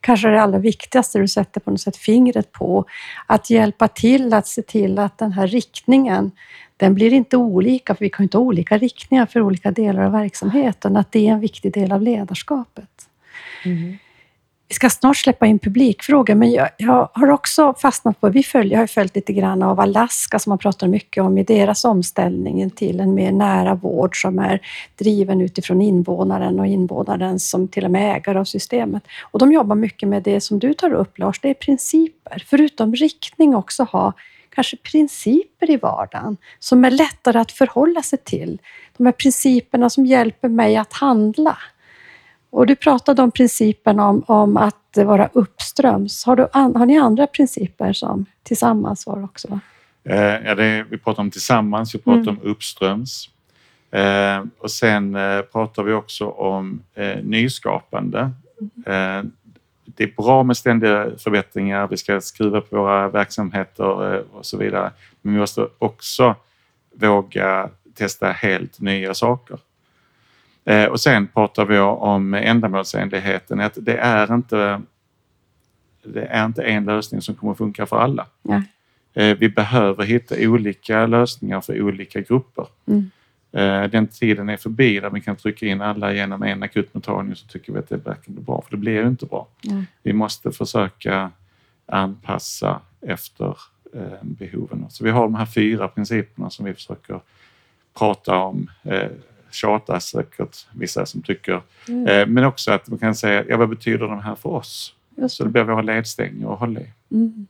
Kanske 0.00 0.28
det 0.28 0.42
allra 0.42 0.58
viktigaste 0.58 1.18
du 1.18 1.28
sätter 1.28 1.60
på 1.60 1.70
något 1.70 1.80
sätt 1.80 1.96
fingret 1.96 2.52
på, 2.52 2.84
att 3.26 3.50
hjälpa 3.50 3.88
till 3.88 4.32
att 4.32 4.46
se 4.46 4.62
till 4.62 4.98
att 4.98 5.18
den 5.18 5.32
här 5.32 5.46
riktningen, 5.46 6.30
den 6.76 6.94
blir 6.94 7.12
inte 7.12 7.36
olika, 7.36 7.94
för 7.94 8.04
vi 8.04 8.10
kan 8.10 8.22
inte 8.22 8.38
ha 8.38 8.44
olika 8.44 8.78
riktningar 8.78 9.26
för 9.26 9.40
olika 9.40 9.70
delar 9.70 10.02
av 10.02 10.12
verksamheten, 10.12 10.96
att 10.96 11.12
det 11.12 11.28
är 11.28 11.32
en 11.32 11.40
viktig 11.40 11.72
del 11.72 11.92
av 11.92 12.02
ledarskapet. 12.02 13.08
Mm. 13.64 13.98
Vi 14.68 14.74
ska 14.74 14.90
snart 14.90 15.16
släppa 15.16 15.46
in 15.46 15.58
publikfrågor, 15.58 16.34
men 16.34 16.50
jag, 16.50 16.68
jag, 16.76 17.08
har 17.12 17.30
också 17.30 17.74
fastnat 17.74 18.20
på, 18.20 18.28
vi 18.28 18.42
följer, 18.42 18.72
jag 18.72 18.80
har 18.80 18.86
följt 18.86 19.14
lite 19.14 19.32
grann 19.32 19.62
av 19.62 19.80
Alaska 19.80 20.38
som 20.38 20.50
man 20.50 20.58
pratar 20.58 20.88
mycket 20.88 21.22
om 21.22 21.38
i 21.38 21.44
deras 21.44 21.84
omställning 21.84 22.70
till 22.70 23.00
en 23.00 23.14
mer 23.14 23.32
nära 23.32 23.74
vård 23.74 24.22
som 24.22 24.38
är 24.38 24.60
driven 24.98 25.40
utifrån 25.40 25.82
invånaren 25.82 26.60
och 26.60 26.66
invånaren 26.66 27.38
som 27.38 27.68
till 27.68 27.84
och 27.84 27.90
med 27.90 28.16
ägare 28.16 28.38
av 28.38 28.44
systemet. 28.44 29.02
Och 29.30 29.38
de 29.38 29.52
jobbar 29.52 29.76
mycket 29.76 30.08
med 30.08 30.22
det 30.22 30.40
som 30.40 30.58
du 30.58 30.74
tar 30.74 30.92
upp 30.92 31.18
Lars, 31.18 31.40
det 31.40 31.50
är 31.50 31.54
principer. 31.54 32.44
Förutom 32.46 32.94
riktning 32.94 33.54
också 33.54 33.82
ha 33.82 34.12
kanske 34.54 34.76
principer 34.76 35.70
i 35.70 35.76
vardagen 35.76 36.36
som 36.58 36.84
är 36.84 36.90
lättare 36.90 37.38
att 37.38 37.52
förhålla 37.52 38.02
sig 38.02 38.18
till. 38.18 38.58
De 38.96 39.06
här 39.06 39.12
principerna 39.12 39.90
som 39.90 40.06
hjälper 40.06 40.48
mig 40.48 40.76
att 40.76 40.92
handla. 40.92 41.58
Och 42.50 42.66
du 42.66 42.76
pratade 42.76 43.22
om 43.22 43.30
principen 43.30 44.00
om, 44.00 44.24
om 44.26 44.56
att 44.56 44.96
vara 44.96 45.28
uppströms. 45.32 46.24
Har, 46.24 46.36
du, 46.36 46.48
har 46.52 46.86
ni 46.86 46.98
andra 46.98 47.26
principer 47.26 47.92
som 47.92 48.26
tillsammans 48.42 49.06
var 49.06 49.24
också? 49.24 49.60
Eh, 50.04 50.16
ja, 50.18 50.54
det, 50.54 50.86
vi 50.90 50.98
pratar 50.98 51.22
om 51.22 51.30
tillsammans, 51.30 51.94
vi 51.94 51.98
pratar 51.98 52.20
mm. 52.20 52.38
om 52.38 52.50
uppströms. 52.50 53.30
Eh, 53.90 54.44
och 54.58 54.70
sen 54.70 55.14
eh, 55.14 55.40
pratar 55.40 55.82
vi 55.82 55.92
också 55.92 56.26
om 56.28 56.82
eh, 56.94 57.16
nyskapande. 57.22 58.30
Mm. 58.86 59.32
det 59.84 60.04
är 60.04 60.12
bra 60.16 60.42
med 60.42 60.56
ständiga 60.56 61.10
förbättringar. 61.18 61.88
Vi 61.88 61.96
ska 61.96 62.20
skruva 62.20 62.60
på 62.60 62.76
våra 62.76 63.08
verksamheter 63.08 64.14
eh, 64.14 64.20
och 64.32 64.46
så 64.46 64.56
vidare. 64.56 64.90
Men 65.22 65.34
vi 65.34 65.40
måste 65.40 65.68
också 65.78 66.34
våga 66.94 67.70
testa 67.94 68.30
helt 68.30 68.80
nya 68.80 69.14
saker. 69.14 69.58
Eh, 70.68 70.84
och 70.84 71.00
sen 71.00 71.26
pratar 71.26 71.64
vi 71.64 71.78
om 71.78 72.34
ändamålsenligheten. 72.34 73.60
Att 73.60 73.78
det 73.80 73.96
är 73.96 74.34
inte 74.34 74.82
det 76.02 76.24
är 76.24 76.44
inte 76.44 76.62
en 76.62 76.84
lösning 76.84 77.20
som 77.20 77.34
kommer 77.34 77.52
att 77.52 77.58
funka 77.58 77.86
för 77.86 77.96
alla. 77.96 78.26
Ja. 78.42 78.62
Vi 79.14 79.48
behöver 79.48 80.04
hitta 80.04 80.34
olika 80.38 81.06
lösningar 81.06 81.60
för 81.60 81.82
olika 81.82 82.20
grupper. 82.20 82.66
Mm. 82.86 83.10
Den 83.90 84.06
tiden 84.06 84.48
är 84.48 84.56
förbi 84.56 85.00
där 85.00 85.10
vi 85.10 85.20
kan 85.20 85.36
trycka 85.36 85.66
in 85.66 85.80
alla 85.80 86.12
genom 86.12 86.42
en 86.42 86.62
akutmottagning 86.62 87.36
så 87.36 87.46
tycker 87.46 87.72
vi 87.72 87.78
att 87.78 87.88
det 87.88 87.96
verkar 87.96 88.32
bli 88.32 88.42
bra, 88.42 88.62
för 88.62 88.70
det 88.70 88.76
blir 88.76 88.92
ju 88.92 89.08
inte 89.08 89.26
bra. 89.26 89.46
Mm. 89.70 89.86
Vi 90.02 90.12
måste 90.12 90.52
försöka 90.52 91.30
anpassa 91.86 92.80
efter 93.00 93.56
eh, 93.94 94.22
behoven. 94.22 94.86
Så 94.90 95.04
vi 95.04 95.10
har 95.10 95.22
de 95.22 95.34
här 95.34 95.46
fyra 95.46 95.88
principerna 95.88 96.50
som 96.50 96.64
vi 96.64 96.74
försöker 96.74 97.20
prata 97.98 98.36
om. 98.36 98.70
Eh, 99.48 99.52
tjata 99.52 100.00
säkert 100.00 100.66
vissa 100.72 101.06
som 101.06 101.22
tycker. 101.22 101.62
Mm. 101.88 102.06
Eh, 102.06 102.26
men 102.26 102.44
också 102.44 102.72
att 102.72 102.88
man 102.88 102.98
kan 102.98 103.14
säga, 103.14 103.44
ja 103.48 103.56
vad 103.56 103.68
betyder 103.68 104.08
de 104.08 104.20
här 104.20 104.34
för 104.34 104.48
oss? 104.48 104.94
Just 105.16 105.36
Så 105.36 105.44
det 105.44 105.50
blir 105.50 105.62
våra 105.62 105.82
ledstänger 105.82 106.52
att 106.52 106.58
hålla 106.58 106.80
i. 106.80 106.86
Mm. 107.12 107.46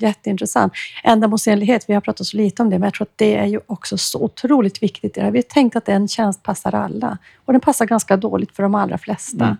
Jätteintressant. 0.00 0.72
Ändamålsenlighet, 1.04 1.84
vi 1.88 1.94
har 1.94 2.00
pratat 2.00 2.26
så 2.26 2.36
lite 2.36 2.62
om 2.62 2.70
det, 2.70 2.78
men 2.78 2.86
jag 2.86 2.94
tror 2.94 3.04
att 3.04 3.18
det 3.18 3.34
är 3.34 3.46
ju 3.46 3.60
också 3.66 3.98
så 3.98 4.22
otroligt 4.22 4.82
viktigt. 4.82 5.16
Vi 5.16 5.22
har 5.22 5.42
tänkt 5.42 5.76
att 5.76 5.88
en 5.88 6.08
tjänst 6.08 6.42
passar 6.42 6.74
alla 6.74 7.18
och 7.44 7.52
den 7.52 7.60
passar 7.60 7.86
ganska 7.86 8.16
dåligt 8.16 8.56
för 8.56 8.62
de 8.62 8.74
allra 8.74 8.98
flesta. 8.98 9.44
Mm. 9.44 9.56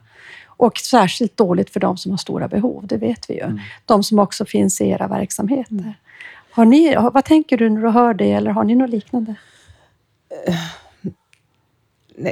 Och 0.47 0.79
särskilt 0.79 1.37
dåligt 1.37 1.71
för 1.71 1.81
de 1.81 1.97
som 1.97 2.11
har 2.11 2.19
stora 2.19 2.49
behov, 2.49 2.87
det 2.87 2.97
vet 2.97 3.31
vi 3.31 3.35
ju. 3.35 3.41
Mm. 3.41 3.61
De 3.85 4.03
som 4.03 4.19
också 4.19 4.45
finns 4.45 4.81
i 4.81 4.89
era 4.89 5.07
verksamheter. 5.07 5.95
Har 6.51 6.65
ni, 6.65 6.97
vad 6.97 7.25
tänker 7.25 7.57
du 7.57 7.71
när 7.71 7.83
du 7.83 7.89
hör 7.89 8.15
det 8.15 8.33
eller 8.33 8.51
har 8.51 8.65
ni 8.65 8.75
något 8.75 8.91
liknande? 8.91 9.35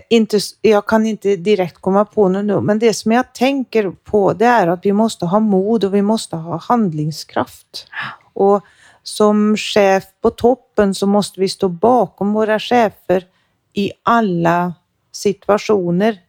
Inte, 0.08 0.38
jag 0.62 0.86
kan 0.86 1.06
inte 1.06 1.36
direkt 1.36 1.78
komma 1.78 2.04
på 2.04 2.28
något 2.28 2.44
nu, 2.44 2.60
men 2.60 2.78
det 2.78 2.94
som 2.94 3.12
jag 3.12 3.34
tänker 3.34 3.90
på 3.90 4.32
det 4.32 4.44
är 4.44 4.66
att 4.66 4.84
vi 4.84 4.92
måste 4.92 5.26
ha 5.26 5.40
mod 5.40 5.84
och 5.84 5.94
vi 5.94 6.02
måste 6.02 6.36
ha 6.36 6.56
handlingskraft. 6.56 7.86
Och 8.32 8.64
som 9.02 9.56
chef 9.56 10.04
på 10.20 10.30
toppen 10.30 10.94
så 10.94 11.06
måste 11.06 11.40
vi 11.40 11.48
stå 11.48 11.68
bakom 11.68 12.32
våra 12.32 12.58
chefer 12.58 13.24
i 13.72 13.92
alla 14.02 14.74
situationer. 15.12 16.20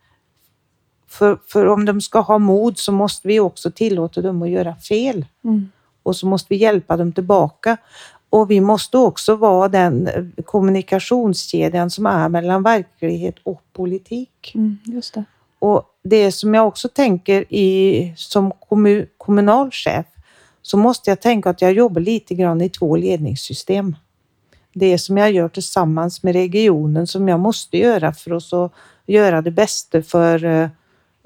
För, 1.07 1.39
för 1.47 1.65
om 1.65 1.85
de 1.85 2.01
ska 2.01 2.19
ha 2.19 2.37
mod 2.37 2.77
så 2.77 2.91
måste 2.91 3.27
vi 3.27 3.39
också 3.39 3.71
tillåta 3.71 4.21
dem 4.21 4.41
att 4.41 4.49
göra 4.49 4.75
fel. 4.75 5.25
Mm. 5.43 5.71
Och 6.03 6.15
så 6.15 6.27
måste 6.27 6.47
vi 6.49 6.55
hjälpa 6.55 6.97
dem 6.97 7.11
tillbaka. 7.11 7.77
Och 8.35 8.51
vi 8.51 8.61
måste 8.61 8.97
också 8.97 9.35
vara 9.35 9.67
den 9.67 10.07
eh, 10.07 10.43
kommunikationskedjan 10.45 11.89
som 11.89 12.05
är 12.05 12.29
mellan 12.29 12.63
verklighet 12.63 13.35
och 13.43 13.61
politik. 13.73 14.51
Mm, 14.55 14.77
just 14.85 15.13
det. 15.13 15.23
Och 15.59 15.83
det 16.03 16.31
som 16.31 16.53
jag 16.53 16.67
också 16.67 16.89
tänker 16.89 17.53
i, 17.53 18.13
som 18.17 18.51
kommu, 18.51 19.05
kommunalchef 19.17 20.05
så 20.61 20.77
måste 20.77 21.11
jag 21.11 21.21
tänka 21.21 21.49
att 21.49 21.61
jag 21.61 21.73
jobbar 21.73 22.01
lite 22.01 22.35
grann 22.35 22.61
i 22.61 22.69
två 22.69 22.95
ledningssystem. 22.95 23.95
Det 24.73 24.97
som 24.97 25.17
jag 25.17 25.31
gör 25.31 25.49
tillsammans 25.49 26.23
med 26.23 26.33
regionen 26.33 27.07
som 27.07 27.27
jag 27.27 27.39
måste 27.39 27.77
göra 27.77 28.13
för 28.13 28.31
att 28.31 28.43
så 28.43 28.69
göra 29.05 29.41
det 29.41 29.51
bästa 29.51 30.01
för 30.01 30.45
eh, 30.45 30.69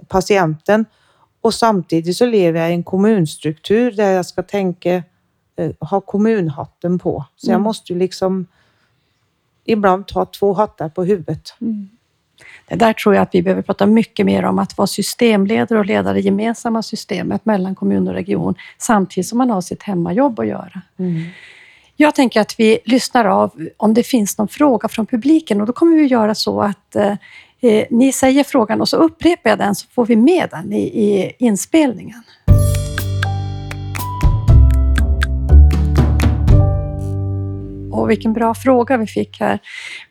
patienten. 0.07 0.85
Och 1.41 1.53
samtidigt 1.53 2.17
så 2.17 2.25
lever 2.25 2.59
jag 2.59 2.69
i 2.69 2.73
en 2.73 2.83
kommunstruktur 2.83 3.91
där 3.91 4.11
jag 4.11 4.25
ska 4.25 4.43
tänka 4.43 5.03
ha 5.79 6.01
kommunhatten 6.01 6.99
på. 6.99 7.25
Så 7.35 7.47
jag 7.47 7.55
Mm. 7.55 7.63
måste 7.63 7.93
ju 7.93 7.99
liksom 7.99 8.45
ibland 9.65 10.07
ta 10.07 10.25
två 10.25 10.53
hattar 10.53 10.89
på 10.89 11.03
huvudet. 11.03 11.53
Mm. 11.61 11.89
Det 12.67 12.75
där 12.75 12.93
tror 12.93 13.15
jag 13.15 13.21
att 13.21 13.29
vi 13.35 13.41
behöver 13.41 13.61
prata 13.61 13.85
mycket 13.85 14.25
mer 14.25 14.45
om, 14.45 14.59
att 14.59 14.77
vara 14.77 14.87
systemledare 14.87 15.79
och 15.79 15.85
leda 15.85 16.13
det 16.13 16.19
gemensamma 16.19 16.83
systemet 16.83 17.45
mellan 17.45 17.75
kommun 17.75 18.07
och 18.07 18.13
region, 18.13 18.55
samtidigt 18.77 19.27
som 19.27 19.37
man 19.37 19.49
har 19.49 19.61
sitt 19.61 19.83
hemmajobb 19.83 20.39
att 20.39 20.47
göra. 20.47 20.81
Jag 21.95 22.15
tänker 22.15 22.41
att 22.41 22.55
vi 22.59 22.79
lyssnar 22.85 23.25
av 23.25 23.67
om 23.77 23.93
det 23.93 24.03
finns 24.03 24.37
någon 24.37 24.47
fråga 24.47 24.87
från 24.89 25.05
publiken 25.05 25.61
och 25.61 25.67
då 25.67 25.73
kommer 25.73 25.95
vi 25.97 26.05
göra 26.05 26.35
så 26.35 26.61
att 26.61 26.95
eh, 26.95 27.13
eh, 27.59 27.85
ni 27.89 28.11
säger 28.11 28.43
frågan 28.43 28.81
och 28.81 28.89
så 28.89 28.97
upprepar 28.97 29.49
jag 29.49 29.59
den 29.59 29.75
så 29.75 29.87
får 29.87 30.05
vi 30.05 30.15
med 30.15 30.47
den 30.51 30.73
i, 30.73 30.81
i 30.81 31.31
inspelningen. 31.39 32.23
Och 37.91 38.09
vilken 38.09 38.33
bra 38.33 38.53
fråga 38.53 38.97
vi 38.97 39.07
fick 39.07 39.39
här. 39.39 39.59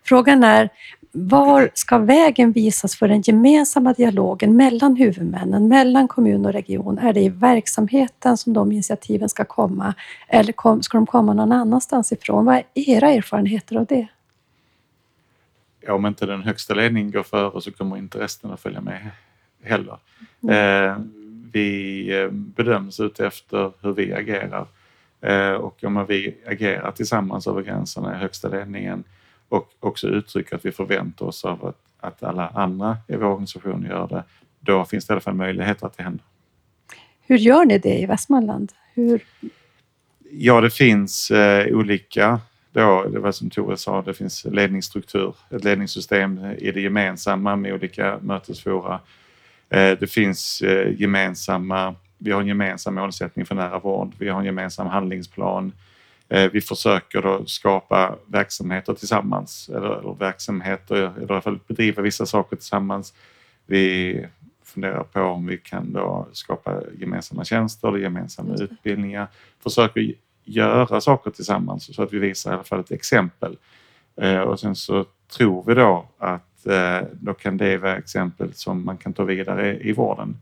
Frågan 0.04 0.44
är, 0.44 0.68
var 1.12 1.70
ska 1.74 1.98
vägen 1.98 2.52
visas 2.52 2.96
för 2.96 3.08
den 3.08 3.20
gemensamma 3.20 3.92
dialogen 3.92 4.56
mellan 4.56 4.96
huvudmännen, 4.96 5.68
mellan 5.68 6.08
kommun 6.08 6.46
och 6.46 6.52
region? 6.52 6.98
Är 6.98 7.12
det 7.12 7.20
i 7.20 7.28
verksamheten 7.28 8.36
som 8.36 8.52
de 8.52 8.72
initiativen 8.72 9.28
ska 9.28 9.44
komma 9.44 9.94
eller 10.28 10.52
kom, 10.52 10.82
ska 10.82 10.98
de 10.98 11.06
komma 11.06 11.34
någon 11.34 11.52
annanstans 11.52 12.12
ifrån? 12.12 12.44
Vad 12.44 12.56
är 12.56 12.64
era 12.74 13.10
erfarenheter 13.10 13.76
av 13.76 13.86
det? 13.86 14.06
Ja, 15.80 15.94
om 15.94 16.06
inte 16.06 16.26
den 16.26 16.42
högsta 16.42 16.74
ledningen 16.74 17.10
går 17.10 17.22
före 17.22 17.60
så 17.60 17.72
kommer 17.72 17.96
inte 17.96 18.18
resten 18.18 18.50
att 18.50 18.60
följa 18.60 18.80
med 18.80 19.10
heller. 19.62 19.98
Eh, 20.50 20.98
vi 21.52 22.08
eh, 22.20 22.30
bedöms 22.30 23.00
utefter 23.00 23.72
hur 23.82 23.92
vi 23.92 24.12
agerar 24.12 24.66
och 25.60 25.84
om 25.84 26.06
vi 26.08 26.36
agerar 26.46 26.92
tillsammans 26.92 27.46
över 27.46 27.62
gränserna 27.62 28.16
i 28.16 28.18
högsta 28.18 28.48
ledningen 28.48 29.04
och 29.48 29.68
också 29.80 30.08
uttrycker 30.08 30.56
att 30.56 30.64
vi 30.64 30.72
förväntar 30.72 31.26
oss 31.26 31.44
av 31.44 31.66
att, 31.66 31.78
att 32.00 32.22
alla 32.22 32.48
andra 32.48 32.96
i 33.08 33.16
vår 33.16 33.26
organisation 33.26 33.86
gör 33.90 34.08
det, 34.08 34.24
då 34.60 34.84
finns 34.84 35.06
det 35.06 35.10
i 35.10 35.14
alla 35.14 35.20
fall 35.20 35.34
möjligheter 35.34 35.86
att 35.86 35.96
det 35.96 36.02
händer. 36.02 36.24
Hur 37.20 37.36
gör 37.36 37.64
ni 37.64 37.78
det 37.78 37.98
i 37.98 38.06
Västmanland? 38.06 38.72
Hur, 38.94 39.22
Ja, 40.30 40.60
det 40.60 40.70
finns 40.70 41.30
eh, 41.30 41.76
olika, 41.76 42.40
då, 42.72 43.08
det 43.12 43.18
var 43.18 43.32
som 43.32 43.50
Tore 43.50 43.76
sa, 43.76 44.02
det 44.02 44.14
finns 44.14 44.44
ledningsstruktur, 44.44 45.34
ett 45.50 45.64
ledningssystem 45.64 46.44
i 46.58 46.70
det 46.72 46.80
gemensamma 46.80 47.56
med 47.56 47.74
olika 47.74 48.18
mötesfora. 48.22 49.00
Eh, 49.70 49.98
det 50.00 50.10
finns 50.10 50.62
eh, 50.62 51.00
gemensamma, 51.00 51.94
vi 52.18 52.30
har 52.30 52.40
en 52.40 52.46
gemensam 52.46 52.94
målsättning 52.94 53.46
för 53.46 53.54
nära 53.54 53.78
vård, 53.78 54.12
vi 54.18 54.28
har 54.28 54.38
en 54.38 54.46
gemensam 54.46 54.86
handlingsplan. 54.86 55.72
Eh, 56.28 56.50
vi 56.50 56.60
försöker 56.60 57.22
då 57.22 57.46
skapa 57.46 58.16
verksamheter 58.26 58.94
tillsammans, 58.94 59.68
eller, 59.68 59.98
eller 59.98 60.14
verksamheter, 60.14 60.96
eller 60.96 61.20
i 61.20 61.32
alla 61.32 61.40
fall 61.40 61.58
bedriva 61.66 62.02
vissa 62.02 62.26
saker 62.26 62.56
tillsammans. 62.56 63.14
Vi 63.66 64.26
funderar 64.62 65.04
på 65.04 65.20
om 65.20 65.46
vi 65.46 65.58
kan 65.58 65.92
då 65.92 66.28
skapa 66.32 66.80
gemensamma 66.98 67.44
tjänster 67.44 67.88
eller 67.88 67.98
gemensamma 67.98 68.54
det. 68.54 68.64
utbildningar. 68.64 69.26
Försöker 69.62 70.14
göra 70.44 71.00
saker 71.00 71.30
tillsammans 71.30 71.94
så 71.94 72.02
att 72.02 72.12
vi 72.12 72.18
visar 72.18 72.50
i 72.50 72.54
alla 72.54 72.64
fall 72.64 72.80
ett 72.80 72.90
exempel. 72.90 73.56
Eh, 74.20 74.40
och 74.40 74.60
sen 74.60 74.76
så 74.76 75.04
tror 75.36 75.64
vi 75.66 75.74
då 75.74 76.08
att 76.18 76.66
eh, 76.66 77.00
då 77.12 77.34
kan 77.34 77.56
det 77.56 77.78
vara 77.78 77.96
exempel 77.96 78.54
som 78.54 78.84
man 78.84 78.96
kan 78.96 79.12
ta 79.12 79.24
vidare 79.24 79.78
i 79.80 79.92
vården. 79.92 80.36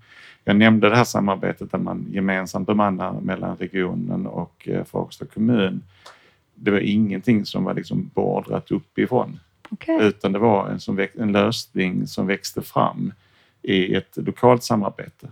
Jag 0.49 0.57
nämnde 0.57 0.89
det 0.89 0.97
här 0.97 1.05
samarbetet 1.05 1.71
där 1.71 1.79
man 1.79 2.07
gemensamt 2.11 2.67
bemannar 2.67 3.21
mellan 3.21 3.57
regionen 3.57 4.27
och 4.27 4.69
eh, 4.69 4.85
Fagersta 4.85 5.27
kommun. 5.27 5.83
Det 6.55 6.71
var 6.71 6.79
ingenting 6.79 7.47
som 7.47 7.65
var 7.65 7.75
liksom 7.75 8.11
beordrat 8.15 8.71
uppifrån 8.71 9.39
okej. 9.71 9.99
utan 10.01 10.33
det 10.33 10.39
var 10.39 10.69
en, 10.69 10.81
som 10.81 11.07
en 11.15 11.33
lösning 11.33 12.07
som 12.07 12.27
växte 12.27 12.63
fram 12.63 13.13
i 13.63 13.95
ett 13.95 14.17
lokalt 14.17 14.65
samarbete. 14.65 15.29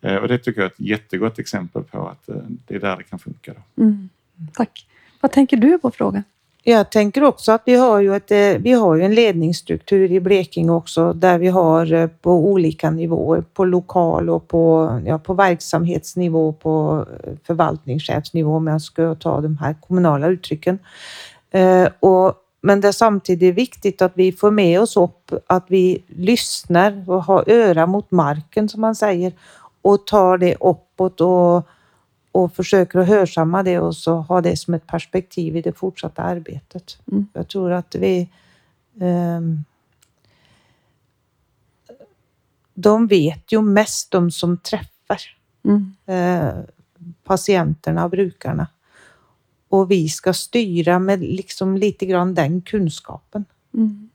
Eh, 0.00 0.16
och 0.16 0.28
det 0.28 0.38
tycker 0.38 0.60
jag 0.60 0.66
är 0.66 0.72
ett 0.72 0.80
jättegott 0.80 1.38
exempel 1.38 1.82
på 1.82 2.08
att 2.08 2.28
eh, 2.28 2.36
det 2.66 2.74
är 2.74 2.80
där 2.80 2.96
det 2.96 3.02
kan 3.02 3.18
funka. 3.18 3.54
Då. 3.54 3.82
Mm. 3.82 4.08
Tack. 4.52 4.88
Vad 5.20 5.32
tänker 5.32 5.56
du 5.56 5.78
på 5.78 5.90
frågan? 5.90 6.22
Jag 6.68 6.90
tänker 6.90 7.24
också 7.24 7.52
att 7.52 7.62
vi 7.64 7.74
har 7.74 8.00
ju, 8.00 8.16
ett, 8.16 8.30
eh, 8.30 8.62
vi 8.62 8.72
har 8.72 8.96
ju 8.96 9.02
en 9.02 9.14
ledningsstruktur 9.14 10.12
i 10.12 10.20
Blekinge 10.20 10.72
också 10.72 11.12
där 11.12 11.38
vi 11.38 11.48
har 11.48 11.92
eh, 11.92 12.06
på 12.06 12.32
olika 12.32 12.90
nivåer, 12.90 13.44
på 13.54 13.64
lokal 13.64 14.30
och 14.30 14.48
på, 14.48 14.90
ja, 15.06 15.18
på 15.18 15.34
verksamhetsnivå, 15.34 16.52
på 16.52 17.06
eh, 17.24 17.32
förvaltningschefsnivå 17.46 18.56
om 18.56 18.66
jag 18.66 18.82
ska 18.82 19.14
ta 19.14 19.40
de 19.40 19.58
här 19.58 19.74
kommunala 19.80 20.28
uttrycken. 20.28 20.78
Eh, 21.50 21.88
och, 22.00 22.34
men 22.60 22.80
det 22.80 22.88
är 22.88 22.92
samtidigt 22.92 23.54
viktigt 23.54 24.02
att 24.02 24.12
vi 24.14 24.32
får 24.32 24.50
med 24.50 24.80
oss 24.80 24.96
upp 24.96 25.32
att 25.46 25.64
vi 25.68 26.04
lyssnar 26.08 27.10
och 27.10 27.24
har 27.24 27.50
öra 27.50 27.86
mot 27.86 28.10
marken 28.10 28.68
som 28.68 28.80
man 28.80 28.94
säger 28.94 29.32
och 29.82 30.06
tar 30.06 30.38
det 30.38 30.54
uppåt 30.60 31.20
och 31.20 31.66
och 32.36 32.54
försöker 32.54 32.98
att 32.98 33.08
hörsamma 33.08 33.62
det 33.62 33.78
och 33.78 33.96
så 33.96 34.16
ha 34.16 34.40
det 34.40 34.56
som 34.56 34.74
ett 34.74 34.86
perspektiv 34.86 35.56
i 35.56 35.62
det 35.62 35.72
fortsatta 35.72 36.22
arbetet. 36.22 36.98
Mm. 37.12 37.26
Jag 37.32 37.48
tror 37.48 37.72
att 37.72 37.94
vi... 37.94 38.28
ehm, 39.00 39.64
de 42.74 43.06
vet 43.06 43.52
ju 43.52 43.62
mest 43.62 44.10
de 44.10 44.30
som 44.30 44.58
träffar. 44.58 45.20
Mm. 45.64 45.96
eh, 46.06 46.54
patienterna 47.24 48.04
och 48.04 48.10
brukarna. 48.10 48.68
Och 49.68 49.90
vi 49.90 50.08
ska 50.08 50.32
styra 50.32 50.98
med 50.98 51.20
liksom 51.20 51.76
lite 51.76 52.06
grann 52.06 52.34
den 52.34 52.62
kunskapen. 52.62 53.44
Mm. 53.74 54.05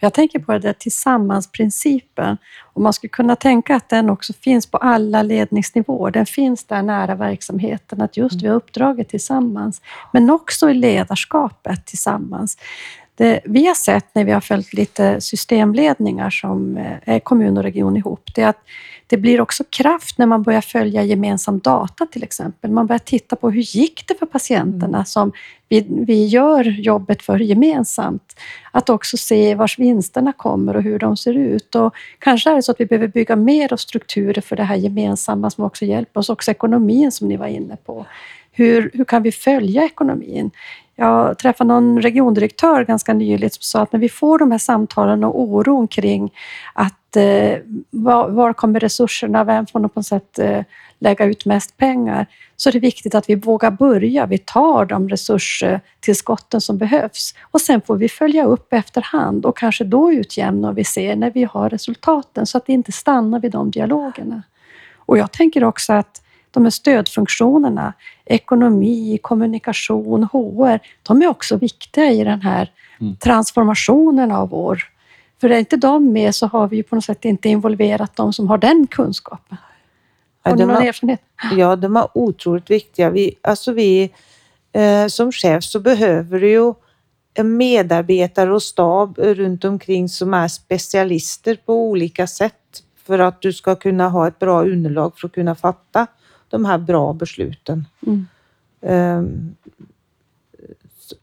Jag 0.00 0.14
tänker 0.14 0.38
på 0.38 0.52
det 0.52 0.58
där 0.58 0.72
tillsammansprincipen. 0.72 2.36
Och 2.74 2.82
man 2.82 2.92
skulle 2.92 3.08
kunna 3.08 3.36
tänka 3.36 3.76
att 3.76 3.88
den 3.88 4.10
också 4.10 4.32
finns 4.32 4.66
på 4.66 4.78
alla 4.78 5.22
ledningsnivåer. 5.22 6.10
Den 6.10 6.26
finns 6.26 6.64
där 6.64 6.82
nära 6.82 7.14
verksamheten, 7.14 8.02
att 8.02 8.16
just 8.16 8.42
vi 8.42 8.48
har 8.48 8.54
uppdraget 8.54 9.08
tillsammans. 9.08 9.82
Men 10.12 10.30
också 10.30 10.70
i 10.70 10.74
ledarskapet 10.74 11.86
tillsammans. 11.86 12.58
Det 13.16 13.40
vi 13.44 13.66
har 13.66 13.74
sett 13.74 14.14
när 14.14 14.24
vi 14.24 14.32
har 14.32 14.40
följt 14.40 14.72
lite 14.72 15.20
systemledningar 15.20 16.30
som 16.30 16.76
eh, 16.76 17.14
är 17.14 17.20
kommun 17.20 17.56
och 17.56 17.62
region 17.62 17.96
ihop, 17.96 18.30
det 18.34 18.42
är 18.42 18.48
att 18.48 18.62
det 19.06 19.16
blir 19.16 19.40
också 19.40 19.64
kraft 19.70 20.18
när 20.18 20.26
man 20.26 20.42
börjar 20.42 20.60
följa 20.60 21.02
gemensam 21.02 21.58
data 21.58 22.06
till 22.06 22.22
exempel. 22.22 22.70
Man 22.70 22.86
börjar 22.86 22.98
titta 22.98 23.36
på 23.36 23.50
hur 23.50 23.76
gick 23.76 24.08
det 24.08 24.14
för 24.18 24.26
patienterna 24.26 24.98
Mm. 24.98 25.04
som 25.04 25.32
vi, 25.68 25.86
vi 25.88 26.26
gör 26.26 26.64
jobbet 26.64 27.22
för 27.22 27.38
gemensamt. 27.38 28.40
Att 28.70 28.90
också 28.90 29.16
se 29.16 29.54
vars 29.54 29.78
vinsterna 29.78 30.32
kommer 30.32 30.76
och 30.76 30.82
hur 30.82 30.98
de 30.98 31.16
ser 31.16 31.34
ut. 31.34 31.74
Och 31.74 31.94
kanske 32.18 32.50
är 32.50 32.54
det 32.54 32.62
så 32.62 32.72
att 32.72 32.80
vi 32.80 32.86
behöver 32.86 33.08
bygga 33.08 33.36
mer 33.36 33.72
av 33.72 33.76
strukturer 33.76 34.40
för 34.40 34.56
det 34.56 34.64
här 34.64 34.76
gemensamma 34.76 35.50
som 35.50 35.64
också 35.64 35.84
hjälper 35.84 36.20
oss. 36.20 36.28
Också 36.28 36.50
ekonomin 36.50 37.12
som 37.12 37.28
ni 37.28 37.36
var 37.36 37.46
inne 37.46 37.76
på. 37.76 38.06
Hur, 38.52 38.90
hur 38.94 39.04
kan 39.04 39.22
vi 39.22 39.32
följa 39.32 39.84
ekonomin? 39.84 40.50
Jag 40.96 41.38
träffade 41.38 41.68
någon 41.68 42.02
regiondirektör 42.02 42.84
ganska 42.84 43.14
nyligen 43.14 43.50
som 43.50 43.62
sa 43.62 43.80
att 43.80 43.92
när 43.92 44.00
vi 44.00 44.08
får 44.08 44.38
de 44.38 44.50
här 44.50 44.58
samtalen 44.58 45.24
och 45.24 45.40
oron 45.40 45.88
kring 45.88 46.32
att 46.72 47.16
eh, 47.16 47.58
var, 47.90 48.28
var 48.28 48.52
kommer 48.52 48.80
resurserna, 48.80 49.44
vem 49.44 49.66
får 49.66 49.80
på 49.80 49.98
något 49.98 50.06
sätt 50.06 50.38
eh, 50.38 50.60
lägga 50.98 51.24
ut 51.24 51.44
mest 51.44 51.76
pengar, 51.76 52.26
så 52.56 52.68
är 52.68 52.72
det 52.72 52.78
viktigt 52.78 53.14
att 53.14 53.28
vi 53.28 53.34
vågar 53.34 53.70
börja. 53.70 54.26
Vi 54.26 54.38
tar 54.38 54.84
de 54.84 55.08
resurstillskotten 55.08 56.60
som 56.60 56.78
behövs 56.78 57.34
och 57.42 57.60
sen 57.60 57.80
får 57.80 57.96
vi 57.96 58.08
följa 58.08 58.44
upp 58.44 58.72
efterhand 58.72 59.46
och 59.46 59.56
kanske 59.56 59.84
då 59.84 60.12
utjämna 60.12 60.68
och 60.68 60.78
vi 60.78 60.84
ser 60.84 61.16
när 61.16 61.30
vi 61.30 61.44
har 61.44 61.70
resultaten 61.70 62.46
så 62.46 62.58
att 62.58 62.66
det 62.66 62.72
inte 62.72 62.92
stannar 62.92 63.40
vid 63.40 63.52
de 63.52 63.70
dialogerna. 63.70 64.42
Och 64.96 65.18
jag 65.18 65.32
tänker 65.32 65.64
också 65.64 65.92
att 65.92 66.22
de 66.54 66.62
här 66.64 66.70
stödfunktionerna, 66.70 67.92
ekonomi, 68.24 69.18
kommunikation, 69.22 70.24
HR, 70.32 70.78
de 71.02 71.22
är 71.22 71.26
också 71.26 71.56
viktiga 71.56 72.10
i 72.10 72.24
den 72.24 72.40
här 72.42 72.70
Mm. 73.00 73.16
transformationen 73.16 74.32
av 74.32 74.48
vår... 74.48 74.82
För 75.40 75.50
är 75.50 75.58
inte 75.58 75.76
de 75.76 76.12
med 76.12 76.34
så 76.34 76.46
har 76.46 76.68
vi 76.68 76.76
ju 76.76 76.82
på 76.82 76.94
något 76.94 77.04
sätt 77.04 77.24
inte 77.24 77.48
involverat 77.48 78.16
de 78.16 78.32
som 78.32 78.48
har 78.48 78.58
den 78.58 78.86
kunskapen. 78.90 79.56
Ja, 80.44 80.50
Har 80.50 80.56
ni 80.56 80.62
de 80.62 80.66
någon 80.66 80.76
har- 80.76 80.82
erfarenhet? 80.88 81.20
Ja, 81.56 81.76
de 81.76 81.96
är 81.96 82.06
otroligt 82.14 82.70
viktiga. 82.70 83.10
Vi, 83.10 83.34
alltså 83.42 83.72
vi, 83.72 84.10
eh, 84.72 85.06
som 85.06 85.32
chef 85.32 85.64
så 85.64 85.80
behöver 85.80 86.40
du 86.40 86.48
ju 86.50 86.74
medarbetare 87.42 88.54
och 88.54 88.62
stab 88.62 89.18
runt 89.18 89.64
omkring 89.64 90.08
som 90.08 90.34
är 90.34 90.48
specialister 90.48 91.56
på 91.66 91.74
olika 91.74 92.26
sätt 92.26 92.82
för 93.06 93.18
att 93.18 93.42
du 93.42 93.52
ska 93.52 93.74
kunna 93.74 94.08
ha 94.08 94.28
ett 94.28 94.38
bra 94.38 94.62
underlag 94.62 95.18
för 95.18 95.28
att 95.28 95.32
kunna 95.34 95.54
fatta 95.54 96.06
de 96.54 96.64
här 96.64 96.78
bra 96.78 97.12
besluten. 97.12 97.84
Mm. 98.06 98.26
Um, 98.80 99.56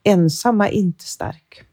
ensam 0.03 0.61
är 0.61 0.69
inte 0.69 1.03
stark. 1.03 1.63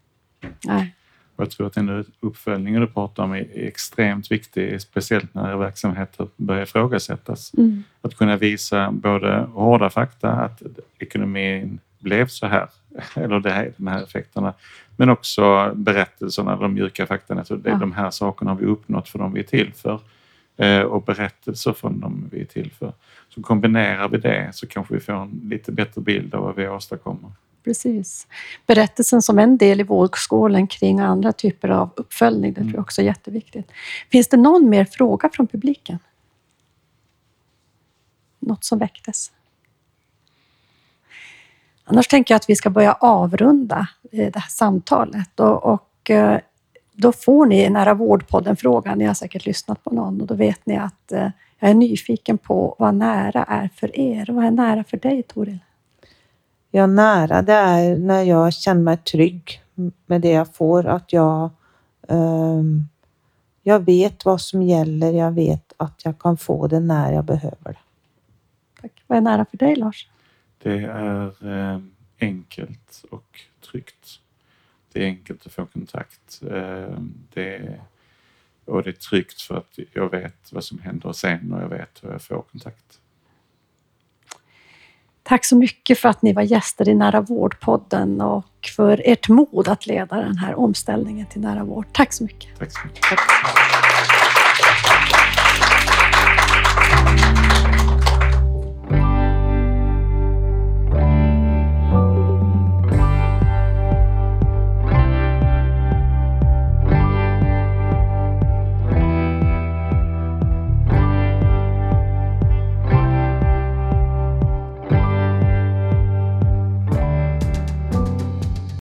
Nej. 0.65 0.95
Och 1.37 1.43
jag 1.43 1.51
tror 1.51 1.67
att 1.67 1.73
den 1.73 2.05
uppföljningen 2.21 2.81
du 2.81 2.87
pratar 2.87 3.23
om 3.23 3.33
är 3.33 3.49
extremt 3.55 4.31
viktig, 4.31 4.81
speciellt 4.81 5.35
när 5.35 5.57
verksamheter 5.57 6.29
börjar 6.37 6.63
ifrågasättas. 6.63 7.55
Mm. 7.55 7.83
Att 8.03 8.15
kunna 8.15 8.37
visa 8.37 8.91
både 8.91 9.49
hårda 9.53 9.91
fakta, 9.91 10.31
att 10.31 10.63
ekonomin 10.99 11.81
blev 11.99 12.27
så 12.27 12.47
här, 12.47 12.69
eller 13.15 13.41
det 13.41 13.51
här, 13.51 13.73
de 13.77 13.87
här 13.87 14.03
effekterna, 14.03 14.55
men 14.97 15.09
också 15.09 15.73
berättelserna, 15.75 16.57
de 16.57 16.75
mjuka 16.75 17.07
fakta. 17.07 17.35
Det, 17.35 17.45
Ja. 17.65 17.75
De 17.75 17.93
här 17.93 18.11
sakerna 18.11 18.51
har 18.51 18.59
vi 18.59 18.67
uppnått 18.67 19.09
för 19.09 19.19
de 19.19 19.33
vi 19.33 19.41
är 19.41 19.45
till 19.45 19.73
för. 19.73 20.01
Eh, 20.59 20.81
och 20.81 21.03
berättelser 21.03 21.73
från 21.73 22.01
de 22.01 22.29
vi 22.33 22.41
är 22.41 22.45
till 22.45 22.71
för. 22.71 22.93
Så 23.39 23.43
kombinerar 23.43 24.09
vi 24.09 24.18
det 24.18 24.51
så 24.53 24.66
kanske 24.66 24.95
vi 24.95 25.01
får 25.01 25.12
en 25.12 25.41
lite 25.51 25.72
bättre 25.72 26.01
bild 26.01 26.34
av 26.34 26.43
vad 26.43 26.57
vi 26.57 26.68
åstadkommer. 26.68 27.30
Precis. 27.64 28.26
Berättelsen 28.66 29.22
som 29.22 29.39
en 29.39 29.57
del 29.59 29.80
i 29.80 29.82
vågskålen 29.82 30.66
kring 30.66 31.01
andra 31.01 31.32
typer 31.32 31.68
av 31.68 31.91
uppföljning, 31.97 32.53
det 32.53 32.61
tror 32.61 32.74
jag 32.74 32.80
också 32.80 33.01
är 33.01 33.07
jätteviktigt. 33.07 33.70
Finns 34.11 34.28
det 34.28 34.36
någon 34.36 34.68
mer 34.68 34.84
fråga 34.84 35.28
från 35.32 35.47
publiken? 35.47 35.99
Något 38.39 38.64
som 38.64 38.78
väcktes? 38.78 39.32
Annars 41.84 42.09
tänker 42.09 42.34
jag 42.34 42.36
att 42.36 42.51
vi 42.51 42.57
ska 42.57 42.70
börja 42.70 42.93
avrunda 42.93 43.89
eh, 44.12 44.32
det 44.32 44.39
här 44.39 44.51
samtalet 44.51 45.41
och, 45.41 45.64
och 45.64 46.11
eh, 46.11 46.41
då 46.93 47.12
får 47.12 47.47
ni 47.47 47.64
i 47.64 47.70
Nära 47.70 47.95
vårdpodden 47.95 48.57
frågan. 48.57 48.99
Ni 48.99 49.05
har 49.05 49.14
säkert 49.14 49.47
lyssnat 49.47 49.84
på 49.84 49.91
någon 49.91 50.20
och 50.20 50.26
då 50.26 50.34
vet 50.34 50.66
ni 50.66 50.76
att 50.76 51.12
eh, 51.12 51.28
jag 51.59 51.71
är 51.71 51.75
nyfiken 51.75 52.39
på 52.39 52.77
vad 52.79 52.95
nära 52.95 53.45
är 53.45 53.71
för 53.75 53.99
er. 53.99 54.27
Vad 54.29 54.45
är 54.45 54.51
nära 54.51 54.85
för 54.85 54.97
dig, 54.97 55.23
Toril? 55.23 55.59
Ja, 56.71 56.87
nära 56.87 57.43
det 57.43 57.53
är 57.53 57.97
när 57.97 58.23
jag 58.23 58.53
känner 58.53 58.83
mig 58.83 58.97
trygg 58.97 59.63
med 60.07 60.21
det 60.21 60.31
jag 60.31 60.55
får. 60.55 60.87
Att 60.87 61.13
jag, 61.13 61.51
ehm, 62.09 62.89
jag 63.63 63.85
vet 63.85 64.25
vad 64.25 64.41
som 64.41 64.63
gäller. 64.63 65.13
Jag 65.13 65.33
vet 65.33 65.73
att 65.77 66.05
jag 66.05 66.19
kan 66.19 66.37
få 66.37 66.67
det 66.67 66.81
när 66.81 67.13
jag 67.13 67.25
behöver 67.25 67.57
det. 67.73 67.79
Tack. 68.81 69.03
Vad 69.07 69.19
är 69.19 69.23
nära 69.23 69.45
för 69.45 69.57
dig, 69.57 69.77
Lars? 69.77 70.09
Det 70.63 70.85
är 70.85 71.47
eh, 71.75 71.81
enkelt 72.21 73.05
och 73.11 73.41
tryggt. 73.71 74.21
Det 74.93 75.03
är 75.03 75.07
enkelt 75.07 75.47
att 75.47 75.53
få 75.53 75.67
kontakt. 75.67 76.43
Eh, 76.43 76.99
det 77.35 77.57
är, 77.57 77.81
och 78.69 78.83
det 78.83 78.91
är 78.91 78.93
tryggt 78.93 79.43
för 79.43 79.57
att 79.57 79.79
jag 79.93 80.11
vet 80.11 80.53
vad 80.53 80.64
som 80.64 80.79
händer 80.79 81.12
sen 81.12 81.53
och 81.53 81.62
jag 81.62 81.69
vet 81.69 81.99
hur 82.03 82.11
jag 82.11 82.23
får 82.23 82.43
kontakt. 82.43 83.01
Tack 85.23 85.45
så 85.45 85.57
mycket 85.57 85.99
för 85.99 86.09
att 86.09 86.23
ni 86.23 86.33
var 86.33 86.43
gäster 86.43 86.89
i 86.89 86.95
Nära 86.95 87.21
vårdpodden 87.21 88.21
och 88.21 88.69
för 88.77 89.03
ert 89.05 89.29
mod 89.29 89.69
att 89.69 89.87
leda 89.87 90.16
den 90.16 90.39
här 90.39 90.59
omställningen 90.59 91.27
till 91.27 91.41
nära 91.41 91.64
vård. 91.64 91.87
Tack 91.93 92.12
så 92.12 92.25
mycket. 92.25 92.59
Tack 92.59 92.73
så 92.73 92.87
mycket. 92.87 93.05